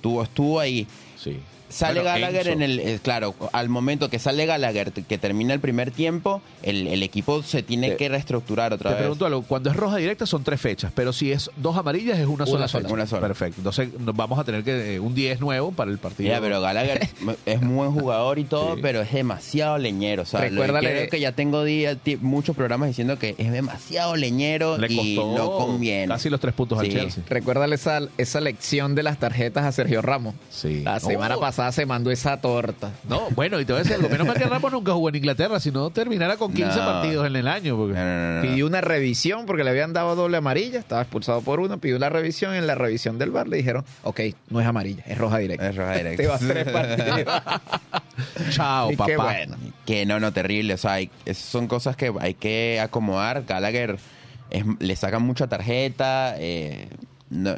[0.00, 0.86] Tuvo, estuvo ahí.
[1.16, 1.38] Sí.
[1.74, 2.50] Sale Bueno, Gallagher Enzo.
[2.52, 2.78] en el.
[2.78, 7.42] eh, claro, al momento que sale Gallagher, que termina el primer tiempo, el, el equipo
[7.42, 9.02] se tiene Te- que reestructurar otra Te vez.
[9.02, 12.26] pregunto algo, cuando es roja directa son tres fechas, pero si es dos amarillas es
[12.26, 12.82] una, Una sola, sola.
[12.84, 12.94] fecha.
[12.94, 13.22] Una sola.
[13.26, 13.56] Perfecto.
[13.60, 16.28] Entonces nos vamos a tener que eh, un 10 nuevo para el partido.
[16.28, 17.08] Mira, pero Gallagher
[17.46, 18.80] es muy buen jugador y todo, Sí.
[18.82, 20.22] pero es demasiado leñero.
[20.22, 23.50] O sea, lo- Recuérdale- creo que ya tengo día, ti- muchos programas diciendo que es
[23.50, 26.08] demasiado leñero Le y costó no conviene.
[26.08, 26.92] casi los tres puntos al Sí.
[26.92, 27.24] Chelsea.
[27.28, 30.34] Recuérdale esa, esa lección de las tarjetas a Sergio Ramos.
[30.50, 30.82] Sí.
[30.84, 31.40] La semana Oh.
[31.72, 32.90] Se mandó esa torta.
[33.08, 34.08] No, bueno, y te voy a decir algo.
[34.08, 36.84] Menos mal que Ramos nunca jugó en Inglaterra, si no terminara con 15 No.
[36.86, 37.76] partidos en el año.
[37.76, 38.42] porque- No, no, no, no.
[38.42, 42.08] Pidió una revisión porque le habían dado doble amarilla, estaba expulsado por uno, pidió la
[42.08, 45.68] revisión, en la revisión del bar le dijeron, ok, no es amarilla, es roja directa.
[45.68, 46.22] Es roja directa.
[46.22, 47.42] Te vas tres partidos.
[48.50, 49.10] Chao, Y papá.
[49.10, 49.56] qué bueno.
[49.86, 50.74] Que no, no, terrible.
[50.74, 53.44] O sea, hay- esas son cosas que hay que acomodar.
[53.46, 53.98] Gallagher
[54.50, 56.34] es- le sacan mucha tarjeta.
[56.38, 56.88] eh,
[57.30, 57.56] no-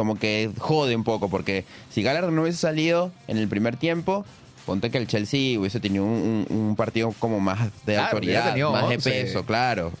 [0.00, 4.24] como que jode un poco, porque si Gallagher no hubiese salido en el primer tiempo,
[4.64, 8.56] ponte que el Chelsea hubiese tenido un, un- un partido como más de Claro, autoridad,
[8.72, 8.96] más 11.
[8.96, 9.92] de peso, claro.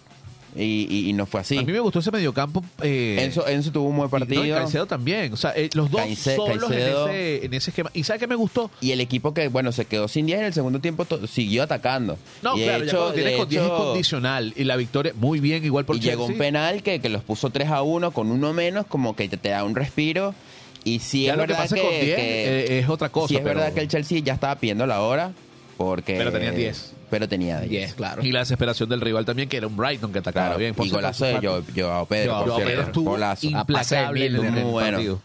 [0.56, 1.58] Y, y- y no fue así.
[1.58, 2.64] A mí me gustó ese mediocampo.
[2.82, 4.56] Eh, Enzo, Enzo tuvo un buen y- no, y partido.
[4.58, 5.32] Caicedo también.
[5.32, 7.08] O sea, eh, los dos Caice- solos Caicedo.
[7.08, 7.90] en, ese, en ese esquema.
[7.94, 8.70] ¿Y sabes qué me gustó?
[8.80, 12.18] Y el equipo que, bueno, se quedó sin 10 en el segundo tiempo, siguió atacando.
[12.42, 14.52] No, Y claro, ya hecho- cuando tienes con 10 es hecho- condicional.
[14.56, 16.46] Y la victoria, muy bien, igual por y llegó un Chelsea.
[16.46, 19.50] penal que, que los puso 3 a 1 con uno menos, como que te, te
[19.50, 20.34] da un respiro.
[20.82, 23.10] Y sí Ya es lo que verdad pasa que, con 10 que- eh, es otra
[23.10, 23.28] cosa.
[23.28, 25.32] sí es pero- verdad que el Chelsea ya estaba pidiendo la hora.
[25.80, 26.92] Porque, Pero tenía 10.
[27.08, 27.70] Pero tenía 10.
[27.70, 28.22] 10, claro.
[28.22, 30.74] Y la desesperación del rival también, que era un Brighton que atacaba Claro, bien.
[30.74, 31.38] Por y golazo de.
[31.40, 32.82] Joao Joao Pedro, Joao por Pedro cierto.
[32.86, 33.46] estuvo Golazo.
[33.46, 34.90] implacable en el, en el Muy bueno.
[34.98, 35.20] partido.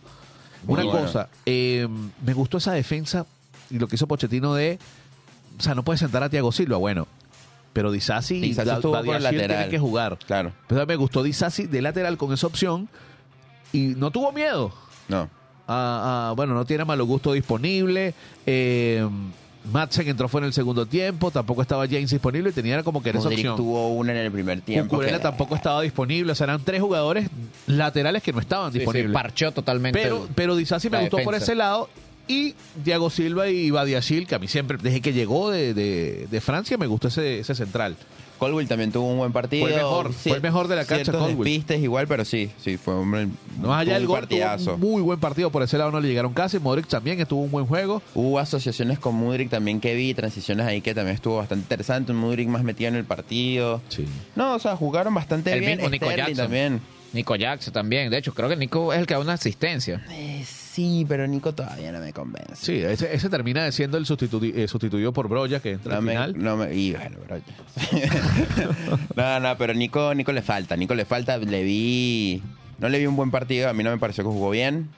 [0.64, 1.02] Muy Una bueno.
[1.08, 1.88] cosa, eh,
[2.26, 3.26] me gustó esa defensa
[3.70, 4.80] y lo que hizo Pochettino de,
[5.60, 7.06] o sea, no puede sentar a Thiago Silva, bueno,
[7.74, 9.58] pero Disasi, Disasi estuvo por el Badiashile lateral.
[9.58, 10.18] tiene que jugar.
[10.26, 12.88] Claro, Pero me gustó Disasi de lateral con esa opción
[13.74, 14.74] y no tuvo miedo.
[15.10, 15.30] no.
[15.68, 18.14] Ah, ah, bueno, no tiene malo gusto disponible.
[18.46, 19.04] Eh,
[19.72, 23.10] Madsen entró fue en el segundo tiempo, tampoco estaba James disponible y tenía como que
[23.10, 23.56] era esa opción.
[23.58, 24.92] tuvo una en el primer tiempo.
[24.92, 27.30] Cucurella que- tampoco estaba disponible, o sea, eran tres jugadores
[27.68, 29.14] laterales que no estaban Sí, sí, disponibles.
[29.14, 30.00] parchó totalmente.
[30.02, 31.90] pero, pero Disasi me gustó por ese lado.
[32.28, 36.42] Y Diego Silva y Badiachil, que a mí siempre, desde que llegó de, de- de
[36.42, 37.96] Francia, me gustó ese, ese central.
[38.38, 39.66] Colwill también tuvo un buen partido.
[39.66, 41.38] Fue el mejor, fue el mejor de la cancha, Colwill.
[41.38, 44.76] despistes igual, pero sí, sí, fue un, No allá tuvo partidazo.
[44.76, 45.50] un muy buen partido.
[45.52, 46.60] Por ese lado no le llegaron casi.
[46.60, 48.02] Modric también estuvo un buen juego.
[48.14, 52.12] Hubo asociaciones con Mudrik también que vi, transiciones ahí que también estuvo bastante interesante.
[52.12, 53.82] Un Mudrik más metido en el partido.
[53.90, 54.06] Sí.
[54.36, 55.78] No, o sea, jugaron bastante El bien.
[55.78, 56.36] mismo Nico Jackson.
[56.36, 56.82] también.
[57.14, 58.10] Nico Jackson también.
[58.10, 60.04] De hecho, creo que Nico es el que da una asistencia.
[60.12, 60.44] Eh,
[60.76, 62.56] sí, pero Nico todavía no me convence.
[62.56, 66.04] Sí, ese, ese termina siendo el sustitu- eh, sustituido por Broya, que entra No al
[66.04, 66.34] me, final.
[66.38, 67.38] no me, y bueno, bro.
[69.16, 70.76] no, no, pero Nico, Nico le falta.
[70.76, 71.38] Nico le falta.
[71.38, 72.42] Le vi.
[72.80, 73.70] No le vi un buen partido.
[73.70, 74.90] A mí no me pareció que jugó bien.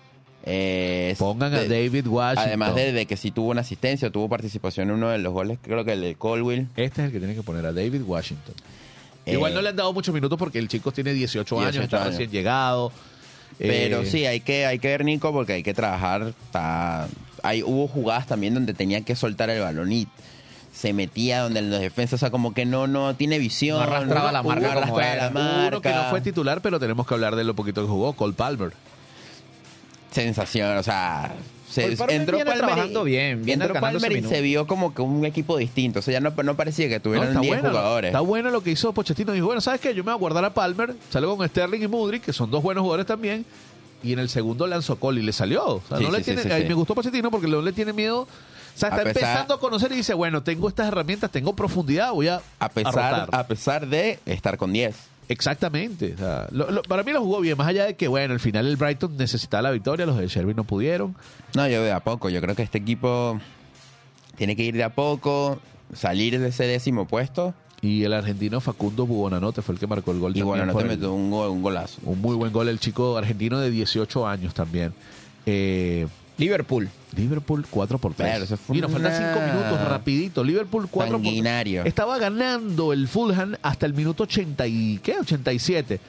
[0.49, 2.47] Eh, Pongan a David Washington.
[2.47, 5.59] Además de, de que sí tuvo una asistencia, tuvo participación en uno de los goles,
[5.61, 6.67] creo que el de Colwill.
[6.77, 8.55] Este es el que tiene que poner a David Washington.
[9.25, 11.83] Eh, Igual no le han dado muchos minutos porque el chico tiene 18 años, 18
[11.83, 12.11] está años.
[12.11, 12.93] recién llegado.
[13.57, 16.33] Pero Eh, sí, hay que, hay que ver Nico porque hay que trabajar.
[16.45, 17.07] Está,
[17.43, 20.07] hay, hubo jugadas también donde tenía que soltar el balón y
[20.71, 23.77] se metía donde los defensas, o sea, como que no, no tiene visión.
[23.77, 26.09] No arrastraba la marca no arrastraba la Hubo uno que no marca.
[26.11, 28.73] fue titular, pero tenemos que hablar de lo poquito que jugó, Cole Palmer.
[30.11, 31.31] Sensación, o sea...
[31.81, 34.93] Se, Cole Palmer entró viene Palmer y- trabajando bien, entró Palmer y se vio como
[34.93, 35.99] que un equipo distinto.
[35.99, 38.09] O sea, ya no, no parecía que No, tuvieran está 10 bueno, jugadores.
[38.09, 39.31] Está bueno lo que hizo Pochettino.
[39.33, 39.93] Dijo, bueno, ¿sabes qué?
[39.93, 42.61] Yo me voy a guardar a Palmer, salgo con Sterling y Mudrik, que son dos
[42.63, 43.45] buenos jugadores también,
[44.03, 45.65] y en el segundo lanzó call y le salió.
[45.65, 47.93] O sea, Sí, no le tiene, sí, sí, me gustó Pochettino porque León le tiene
[47.93, 48.21] miedo.
[48.21, 51.55] O sea, está A pesar- empezando a conocer y dice, bueno, tengo estas herramientas, tengo
[51.55, 53.29] profundidad, voy a A pesar, rotar.
[53.31, 54.95] a pesar de estar con 10.
[55.29, 56.13] Exactamente.
[56.15, 58.39] O sea, lo- lo- para mí lo jugó bien, más allá de que, bueno, al
[58.39, 61.15] final el Brighton necesitaba la victoria, los de Sherby no pudieron.
[61.55, 62.29] No, yo de a poco.
[62.29, 63.39] Yo creo que este equipo
[64.37, 65.59] tiene que ir de a poco,
[65.93, 67.53] salir de ese décimo puesto.
[67.81, 70.35] Y el argentino Facundo Bubonanote fue el que marcó el gol.
[70.35, 71.99] Y bueno, también no por te el- meto un, gol- un golazo.
[72.05, 74.93] Un muy buen gol el chico argentino de 18 años también.
[75.45, 76.07] Eh,
[76.37, 76.89] Liverpool.
[77.15, 78.29] Liverpool 4 por 3.
[78.29, 80.43] Claro, eso fue y nos faltan una- 5 minutos, rapidito.
[80.43, 81.83] Liverpool 4 por Sanguinario.
[81.85, 85.15] Estaba ganando el Fulham hasta el minuto 80 y, ¿qué?
[85.19, 85.99] 87.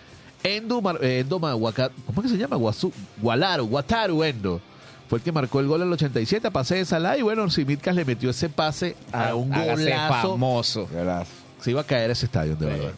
[0.43, 2.57] Endo, Mar- eh, Endo Ma- Waka- ¿cómo es que se llama?
[2.57, 4.61] Guasu, Gualaru, Wataru Endo.
[5.09, 7.95] Fue el que marcó el gol al 87 a pase de Salah y bueno, Simicas
[7.95, 10.31] le metió ese pase a un Hágase golazo.
[10.33, 10.89] famoso.
[10.93, 11.31] Golazo.
[11.63, 12.93] Se iba a caer ese estadio, de verdad.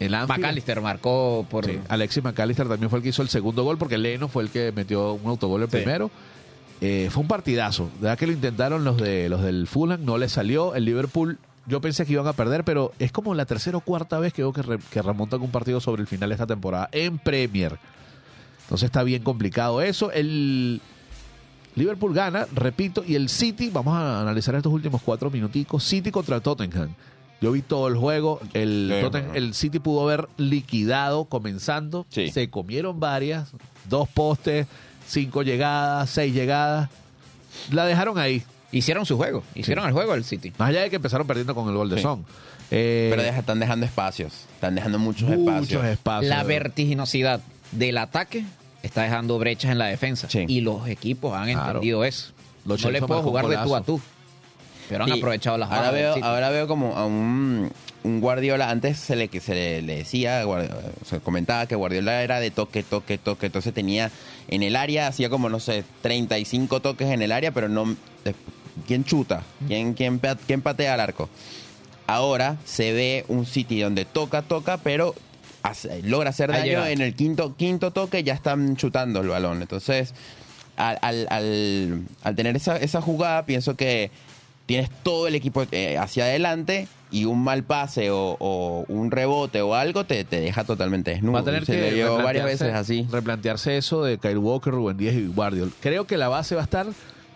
[0.00, 1.64] El Anfield- McAllister marcó por...
[1.64, 4.50] Sí, Alexis McAllister también fue el que hizo el segundo gol porque Leno fue el
[4.50, 5.76] que metió un autogol el Sí.
[5.78, 6.10] primero.
[6.80, 7.84] Eh, fue un partidazo.
[7.96, 10.74] De verdad que lo intentaron los de los del Fulham, no le salió.
[10.74, 14.18] El Liverpool, yo pensé que iban a perder, pero es como la tercera o cuarta
[14.18, 16.88] vez que veo que, re- que remontan un partido sobre el final de esta temporada
[16.92, 17.78] en Premier.
[18.64, 20.10] Entonces está bien complicado eso.
[20.12, 20.80] El
[21.76, 25.82] Liverpool gana, repito, y el City, vamos a analizar estos últimos cuatro minuticos.
[25.84, 26.94] City contra Tottenham.
[27.40, 28.40] Yo vi todo el juego.
[28.54, 29.34] El, Sí, Tottenham- bueno.
[29.34, 32.06] el City pudo haber liquidado comenzando.
[32.10, 32.30] Sí.
[32.30, 33.50] Se comieron varias.
[33.88, 34.66] Dos postes,
[35.06, 36.88] cinco llegadas, seis llegadas.
[37.70, 38.42] La dejaron ahí.
[38.72, 39.42] Hicieron su juego.
[39.54, 40.52] Hicieron el juego el City.
[40.58, 42.02] Más allá de que empezaron perdiendo con el gol de Sí.
[42.02, 42.24] Son.
[42.70, 44.32] Eh, Pero deja- están dejando espacios.
[44.54, 45.84] Están dejando muchos, muchos espacios.
[45.84, 46.30] espacios.
[46.30, 47.40] La vertiginosidad
[47.72, 48.44] del ataque
[48.82, 50.28] está dejando brechas en la defensa.
[50.28, 50.44] Sí.
[50.48, 51.66] Y los equipos han Claro.
[51.68, 52.32] entendido eso.
[52.64, 54.00] Los no le puedo jugar de tú a tú.
[54.88, 55.18] Pero han Sí.
[55.18, 57.70] aprovechado las ahora veo, ahora veo como a un,
[58.04, 60.44] un Guardiola, antes se le, se le, le decía,
[61.04, 64.10] se comentaba que Guardiola era de toque, toque, toque, entonces tenía
[64.48, 67.96] en el área, hacía como, no sé, 35 toques en el área, pero no...
[68.86, 69.42] ¿Quién chuta?
[69.66, 71.28] ¿Quién, quién, quién patea al arco?
[72.06, 75.14] Ahora se ve un City donde toca, toca, pero
[75.62, 76.90] hace- logra hacer daño llega.
[76.90, 79.62] en el quinto, quinto toque, ya están chutando el balón.
[79.62, 80.14] Entonces,
[80.76, 84.10] al, al, al- al tener esa, esa jugada, pienso que
[84.66, 89.62] tienes todo el equipo eh, hacia adelante y un mal pase o, o un rebote
[89.62, 91.34] o algo te, te deja totalmente desnudo.
[91.34, 93.06] Va a tener Se que le varias veces así.
[93.10, 95.70] replantearse eso de Kyle Walker, Rubén Díaz y Guardiola.
[95.80, 96.86] Creo que la base va a estar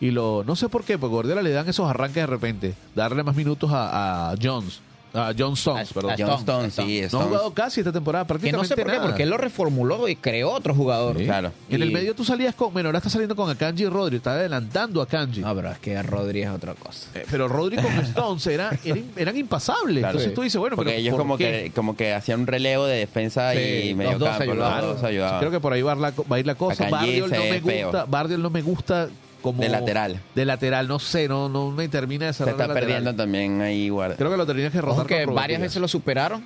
[0.01, 3.22] y lo no sé por qué, porque Guardiola le dan esos arranques de repente, darle
[3.22, 4.81] más minutos a, a Jones,
[5.12, 6.11] a John Stones, A- perdón.
[6.12, 7.28] a John Stones, Stones, sí, no ha Stones.
[7.28, 9.06] jugado casi esta temporada Que prácticamente no sé por qué, nada.
[9.08, 11.18] porque él lo reformuló y creó otro jugador.
[11.18, 11.24] Sí.
[11.24, 11.52] Claro.
[11.68, 14.32] En el medio tú salías con, bueno, ahora está saliendo con Akanji y Rodri, está
[14.32, 15.40] adelantando a Akanji.
[15.40, 17.08] No, pero es que Rodri es otra cosa.
[17.14, 19.98] Eh, Pero Rodri con Stones era, eran, eran impasables.
[19.98, 20.08] Claro.
[20.18, 20.34] Entonces Sí.
[20.34, 21.62] tú dices, bueno, Porque pero ellos ¿por como qué?
[21.64, 24.44] que, como que hacían un relevo de defensa Sí, y los medio dos campo.
[24.44, 24.80] Los ayudaban.
[24.82, 25.38] dos Sí, ayudaban.
[25.40, 26.84] creo que por ahí va la, va a ir la cosa.
[26.86, 29.08] Akanji Bardiol no me gusta, Bardiol no me gusta
[29.43, 30.20] como De lateral.
[30.34, 32.88] De lateral, no sé, no, no me termina de Se cerrar está de lateral.
[32.88, 33.88] perdiendo también ahí.
[33.88, 34.16] guarda.
[34.16, 36.45] Creo que lo tenías que rotar Ojo que con Rubén varias veces lo superaron,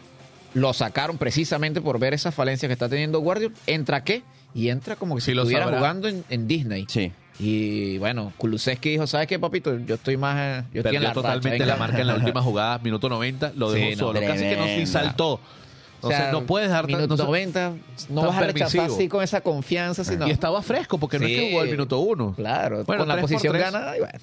[0.55, 3.55] lo sacaron precisamente por ver esa falencia que está teniendo Guardiola.
[3.66, 4.22] ¿Entra qué?
[4.55, 5.78] Y entra como que Sí, si lo estuviera sabrá.
[5.78, 6.86] jugando en, en Disney.
[6.88, 7.12] Sí.
[7.40, 9.76] Y bueno, Kulusevski dijo, ¿sabes qué, papito?
[9.80, 10.64] Yo estoy más...
[10.72, 11.66] Yo estoy en la totalmente venga".
[11.66, 14.20] la marca en la última jugada, minuto 90, lo dejó Sí, no, solo.
[14.20, 14.84] Casi que no ni tremenda.
[16.07, 17.72] O sea, no puedes dar minuto no sé- 90,
[18.11, 18.94] no vas a rechazar permisivo.
[18.96, 20.26] así con esa confianza, sino...
[20.26, 22.34] Y estaba fresco, porque no es que jugó el minuto uno.
[22.34, 23.64] Claro, Bueno, con la tres por posición tres.
[23.72, 24.18] ganada, y bueno.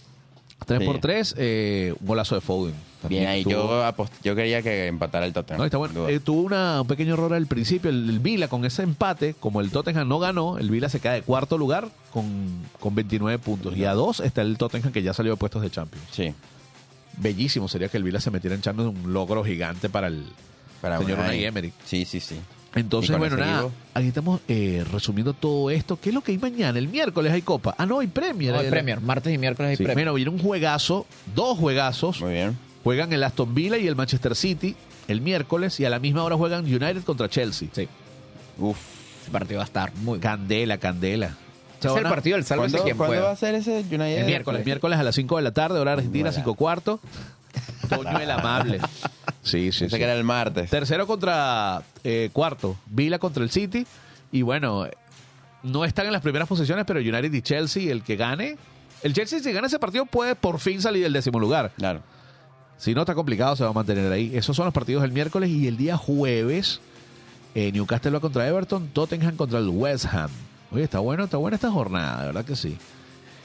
[0.63, 0.85] 3 Sí.
[0.85, 2.75] por 3, eh, un golazo de Foden.
[3.01, 3.43] También Bien ahí.
[3.43, 5.57] Yo, yo quería que empatara el Tottenham.
[5.57, 6.07] No, está bueno.
[6.07, 7.89] Eh, tuvo una- un pequeño error al principio.
[7.89, 11.13] El, el Vila con ese empate, como el Tottenham no ganó, el Vila se queda
[11.13, 12.25] de cuarto lugar con,
[12.79, 13.75] con 29 puntos.
[13.75, 16.05] Y a dos está el Tottenham que ya salió de puestos de Champions.
[16.11, 16.31] Sí.
[17.17, 20.25] Bellísimo sería que el Vila se metiera en Champions, un logro gigante para el
[20.81, 21.29] Para señor Unai.
[21.29, 21.73] Unai Emery.
[21.85, 22.39] Sí, sí, sí.
[22.73, 23.73] Entonces, bueno, nada, equipo.
[23.93, 25.99] aquí estamos eh, resumiendo todo esto.
[25.99, 26.79] ¿Qué es lo que hay mañana?
[26.79, 27.75] El miércoles hay Copa.
[27.77, 28.53] Ah, no, hay Premier.
[28.53, 29.83] No, hay Eh, Premier, martes y miércoles hay Sí.
[29.83, 30.05] Premier.
[30.07, 31.05] Bueno, viene un juegazo,
[31.35, 32.21] dos juegazos.
[32.21, 32.57] Muy bien.
[32.83, 34.75] Juegan el Aston Villa y el Manchester City
[35.09, 37.67] el miércoles y a la misma hora juegan United contra Chelsea.
[37.73, 37.89] Sí,
[38.57, 38.77] Uf.
[39.23, 40.21] ese partido va a estar muy bueno.
[40.21, 41.35] Candela, candela.
[41.83, 43.25] Es el partido del sálvese ¿Cuándo, quien ¿cuándo pueda.
[43.25, 44.19] va a ser ese United?
[44.19, 46.37] El miércoles, el miércoles a las 5 de la tarde, hora argentina, Hola.
[46.37, 46.99] 5 cuarto.
[47.89, 48.79] Toño el amable.
[49.43, 49.97] Sí, sí, Pensé sí.
[49.97, 50.69] que era el martes.
[50.69, 53.85] Tercero contra eh, cuarto, Vila contra el City.
[54.31, 54.87] Y bueno,
[55.63, 58.57] no están en las primeras posiciones, pero United y Chelsea, el que gane.
[59.03, 61.71] El Chelsea, si gana ese partido, puede por fin salir del décimo lugar.
[61.77, 62.01] Claro.
[62.77, 64.31] Si no está complicado, se va a mantener ahí.
[64.35, 66.81] Esos son los partidos del miércoles y el día jueves,
[67.53, 70.31] eh, Newcastle va contra Everton, Tottenham contra el West Ham.
[70.71, 72.77] Oye, está bueno, está buena esta jornada, de verdad que sí.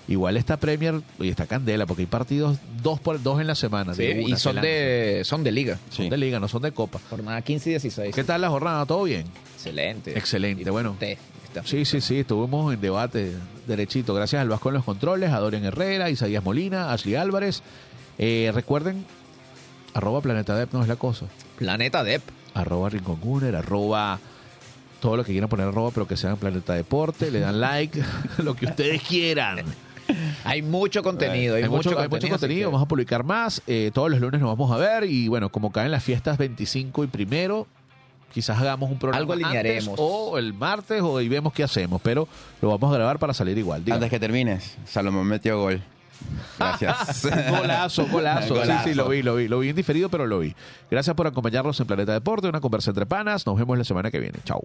[0.09, 3.93] Igual esta Premier, oye, está candela, porque hay partidos dos por dos en la semana.
[3.95, 5.79] Sí, de y son de, son de liga.
[5.91, 7.01] Son de liga, no son de copa.
[7.11, 8.15] Jornada 15 y 16.
[8.15, 8.87] ¿Qué tal la jornada?
[8.87, 9.25] ¿Todo bien?
[9.55, 10.17] Excelente.
[10.17, 10.97] Excelente, Y bueno.
[10.99, 11.19] te-.
[11.65, 13.33] Sí, sí, sí, estuvimos en debate
[13.67, 14.15] derechito.
[14.15, 17.63] Gracias al Vasco en los controles, a Dorian Herrera, Isaías Molina, Ashley Álvarez.
[18.19, 19.05] Eh, recuerden,
[19.95, 21.27] arroba Planeta Dep no es la cosa.
[21.59, 22.23] Planeta Dep.
[22.55, 24.19] Arroba Rincón Gunner, arroba
[25.01, 28.03] todo lo que quieran poner arroba, pero que sean Planeta Deporte, le dan like,
[28.39, 29.59] lo que ustedes quieran.
[30.45, 31.57] Hay mucho contenido.
[31.57, 33.63] Hay, Hay mucho, hay mucho así contenido, que- vamos a publicar más.
[33.67, 37.05] eh, todos los lunes nos vamos a ver y bueno, como caen las fiestas 25
[37.05, 37.67] y primero,
[38.33, 39.89] quizás hagamos un programa Algo alinearemos.
[39.89, 42.29] antes o el martes o y vemos qué hacemos, pero
[42.61, 43.85] lo vamos a grabar para salir igual.
[43.85, 43.97] Dígame.
[44.05, 45.83] Antes que termines, Salomón metió gol.
[46.59, 47.25] Gracias.
[47.51, 48.55] Golazo, golazo.
[48.55, 48.85] Golazo.
[48.85, 49.49] Sí, sí, lo vi, lo vi.
[49.49, 50.55] Lo vi en diferido, pero lo vi.
[50.91, 53.45] Gracias por acompañarnos en Planeta Deporte, una conversa entre panas.
[53.47, 54.39] Nos vemos la semana que viene.
[54.45, 54.63] Chau.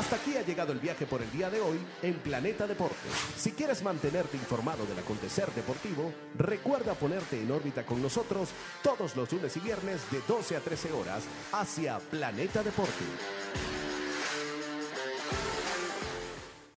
[0.00, 2.96] Hasta aquí ha llegado el viaje por el día de hoy en Planeta Deporte.
[3.36, 8.48] Si quieres mantenerte informado del acontecer deportivo, recuerda ponerte en órbita con nosotros
[8.82, 13.89] todos los lunes y viernes de 12 a 13 horas hacia Planeta Deporte.